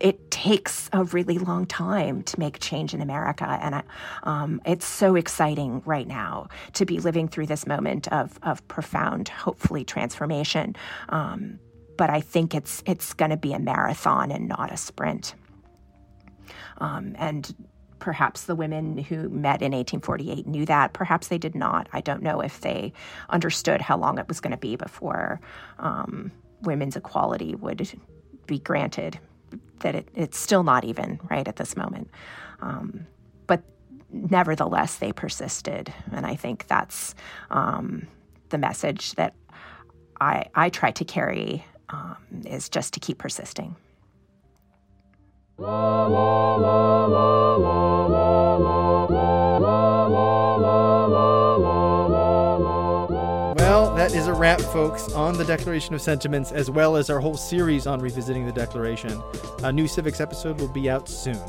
it 0.00 0.28
takes 0.32 0.90
a 0.92 1.04
really 1.04 1.38
long 1.38 1.66
time 1.66 2.24
to 2.24 2.40
make 2.40 2.58
change 2.58 2.94
in 2.94 3.00
America, 3.00 3.46
and 3.46 3.84
um, 4.24 4.60
it's 4.66 4.84
so 4.84 5.14
exciting 5.14 5.82
right 5.84 6.08
now 6.08 6.48
to 6.72 6.84
be 6.84 6.98
living 6.98 7.28
through 7.28 7.46
this 7.46 7.64
moment 7.64 8.08
of 8.08 8.36
of 8.42 8.66
profound, 8.66 9.28
hopefully, 9.28 9.84
transformation. 9.84 10.74
Um, 11.10 11.60
but 11.96 12.10
I 12.10 12.20
think 12.22 12.56
it's 12.56 12.82
it's 12.86 13.14
going 13.14 13.30
to 13.30 13.36
be 13.36 13.52
a 13.52 13.60
marathon 13.60 14.32
and 14.32 14.48
not 14.48 14.72
a 14.72 14.76
sprint. 14.76 15.36
Um, 16.78 17.14
and 17.16 17.54
Perhaps 18.04 18.42
the 18.44 18.54
women 18.54 18.98
who 18.98 19.30
met 19.30 19.62
in 19.62 19.72
1848 19.72 20.46
knew 20.46 20.66
that. 20.66 20.92
Perhaps 20.92 21.28
they 21.28 21.38
did 21.38 21.54
not. 21.54 21.88
I 21.94 22.02
don't 22.02 22.22
know 22.22 22.42
if 22.42 22.60
they 22.60 22.92
understood 23.30 23.80
how 23.80 23.96
long 23.96 24.18
it 24.18 24.28
was 24.28 24.40
going 24.40 24.50
to 24.50 24.58
be 24.58 24.76
before 24.76 25.40
um, 25.78 26.30
women's 26.60 26.96
equality 26.96 27.54
would 27.54 27.98
be 28.46 28.58
granted. 28.58 29.18
That 29.78 29.94
it, 29.94 30.08
it's 30.14 30.36
still 30.36 30.64
not 30.64 30.84
even 30.84 31.18
right 31.30 31.48
at 31.48 31.56
this 31.56 31.78
moment. 31.78 32.10
Um, 32.60 33.06
but 33.46 33.62
nevertheless, 34.10 34.96
they 34.96 35.10
persisted. 35.10 35.90
And 36.12 36.26
I 36.26 36.36
think 36.36 36.66
that's 36.66 37.14
um, 37.50 38.06
the 38.50 38.58
message 38.58 39.14
that 39.14 39.34
I, 40.20 40.44
I 40.54 40.68
try 40.68 40.90
to 40.90 41.06
carry 41.06 41.64
um, 41.88 42.18
is 42.44 42.68
just 42.68 42.92
to 42.92 43.00
keep 43.00 43.16
persisting. 43.16 43.76
Well, 45.56 46.10
that 54.04 54.14
is 54.14 54.26
a 54.26 54.34
wrap, 54.34 54.60
folks, 54.60 55.10
on 55.12 55.38
the 55.38 55.44
Declaration 55.46 55.94
of 55.94 56.02
Sentiments, 56.02 56.52
as 56.52 56.70
well 56.70 56.94
as 56.94 57.08
our 57.08 57.20
whole 57.20 57.38
series 57.38 57.86
on 57.86 58.00
revisiting 58.00 58.44
the 58.44 58.52
Declaration. 58.52 59.22
A 59.62 59.72
new 59.72 59.88
Civics 59.88 60.20
episode 60.20 60.60
will 60.60 60.68
be 60.68 60.90
out 60.90 61.08
soon. 61.08 61.40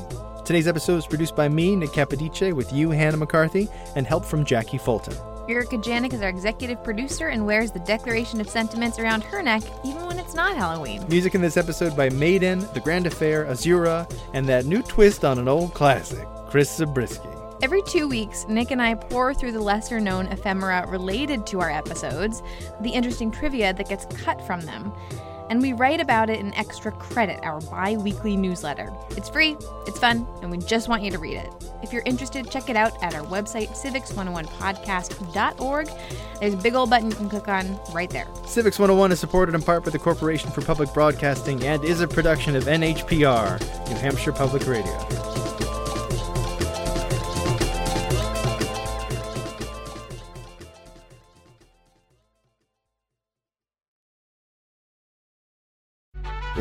Today's 0.42 0.66
episode 0.66 0.96
is 0.96 1.06
produced 1.06 1.36
by 1.36 1.50
me, 1.50 1.76
Nick 1.76 1.90
Capodice, 1.90 2.54
with 2.54 2.72
you, 2.72 2.88
Hannah 2.92 3.18
McCarthy, 3.18 3.68
and 3.94 4.06
help 4.06 4.24
from 4.24 4.42
Jacqui 4.42 4.80
Fulton. 4.80 5.14
Erika 5.50 5.76
Janik 5.76 6.14
is 6.14 6.22
our 6.22 6.30
executive 6.30 6.82
producer 6.82 7.28
and 7.28 7.44
wears 7.44 7.72
the 7.72 7.80
Declaration 7.80 8.40
of 8.40 8.48
Sentiments 8.48 8.98
around 8.98 9.22
her 9.24 9.42
neck 9.42 9.62
even 9.84 10.06
when 10.06 10.18
it's 10.18 10.34
not 10.34 10.56
Halloween. 10.56 11.06
Music 11.10 11.34
in 11.34 11.42
this 11.42 11.58
episode 11.58 11.94
by 11.94 12.08
Maiden, 12.08 12.60
The 12.72 12.80
Grand 12.80 13.06
Affair, 13.06 13.44
Azura, 13.44 14.10
and 14.32 14.48
that 14.48 14.64
new 14.64 14.80
twist 14.80 15.26
on 15.26 15.38
an 15.38 15.46
old 15.46 15.74
classic, 15.74 16.26
Chris 16.48 16.74
Zabriskie. 16.74 17.35
Every 17.62 17.82
two 17.82 18.06
weeks, 18.06 18.46
Nick 18.48 18.70
and 18.70 18.82
I 18.82 18.94
pour 18.94 19.32
through 19.32 19.52
the 19.52 19.60
lesser 19.60 20.00
known 20.00 20.26
ephemera 20.26 20.86
related 20.88 21.46
to 21.48 21.60
our 21.60 21.70
episodes, 21.70 22.42
the 22.80 22.90
interesting 22.90 23.30
trivia 23.30 23.72
that 23.72 23.88
gets 23.88 24.04
cut 24.22 24.44
from 24.46 24.60
them 24.62 24.92
and 25.48 25.62
we 25.62 25.72
write 25.72 26.00
about 26.00 26.28
it 26.30 26.40
in 26.40 26.52
Extra 26.54 26.90
Credit, 26.92 27.38
our 27.42 27.60
bi 27.60 27.96
weekly 27.96 28.36
newsletter. 28.36 28.92
It's 29.10 29.28
free, 29.28 29.56
it's 29.86 29.98
fun, 29.98 30.26
and 30.42 30.50
we 30.50 30.58
just 30.58 30.88
want 30.88 31.02
you 31.02 31.10
to 31.12 31.18
read 31.18 31.36
it. 31.36 31.50
If 31.82 31.92
you're 31.92 32.02
interested, 32.04 32.50
check 32.50 32.68
it 32.68 32.76
out 32.76 33.00
at 33.02 33.14
our 33.14 33.22
website, 33.22 33.70
civics101podcast.org. 33.70 35.90
There's 36.40 36.54
a 36.54 36.56
big 36.56 36.74
old 36.74 36.90
button 36.90 37.10
you 37.10 37.16
can 37.16 37.28
click 37.28 37.48
on 37.48 37.78
right 37.92 38.10
there. 38.10 38.26
Civics 38.46 38.78
101 38.78 39.12
is 39.12 39.20
supported 39.20 39.54
in 39.54 39.62
part 39.62 39.84
by 39.84 39.90
the 39.90 39.98
Corporation 39.98 40.50
for 40.50 40.62
Public 40.62 40.92
Broadcasting 40.92 41.62
and 41.64 41.84
is 41.84 42.00
a 42.00 42.08
production 42.08 42.56
of 42.56 42.64
NHPR, 42.64 43.88
New 43.88 43.96
Hampshire 43.96 44.32
Public 44.32 44.66
Radio. 44.66 45.25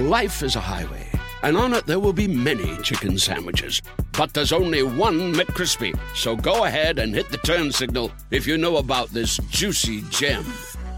Life 0.05 0.43
is 0.43 0.55
a 0.55 0.59
highway, 0.59 1.09
and 1.41 1.57
on 1.57 1.73
it 1.73 1.87
there 1.87 1.99
will 1.99 2.13
be 2.13 2.27
many 2.27 2.77
chicken 2.83 3.17
sandwiches. 3.17 3.81
But 4.15 4.35
there's 4.35 4.51
only 4.51 4.83
one 4.83 5.33
McCrispy. 5.33 5.97
So 6.13 6.35
go 6.35 6.65
ahead 6.65 6.99
and 6.99 7.11
hit 7.11 7.29
the 7.29 7.39
turn 7.39 7.71
signal 7.71 8.11
if 8.29 8.45
you 8.45 8.55
know 8.59 8.77
about 8.77 9.09
this 9.09 9.39
juicy 9.49 10.03
gem 10.11 10.45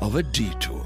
of 0.02 0.18
a 0.18 0.24
detour. 0.24 0.84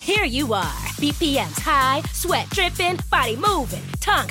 Here 0.00 0.24
you 0.24 0.52
are, 0.52 0.82
BPM's 0.98 1.60
high, 1.60 2.02
sweat 2.12 2.50
dripping, 2.50 2.98
body 3.12 3.36
moving, 3.36 3.84
tongue 4.00 4.30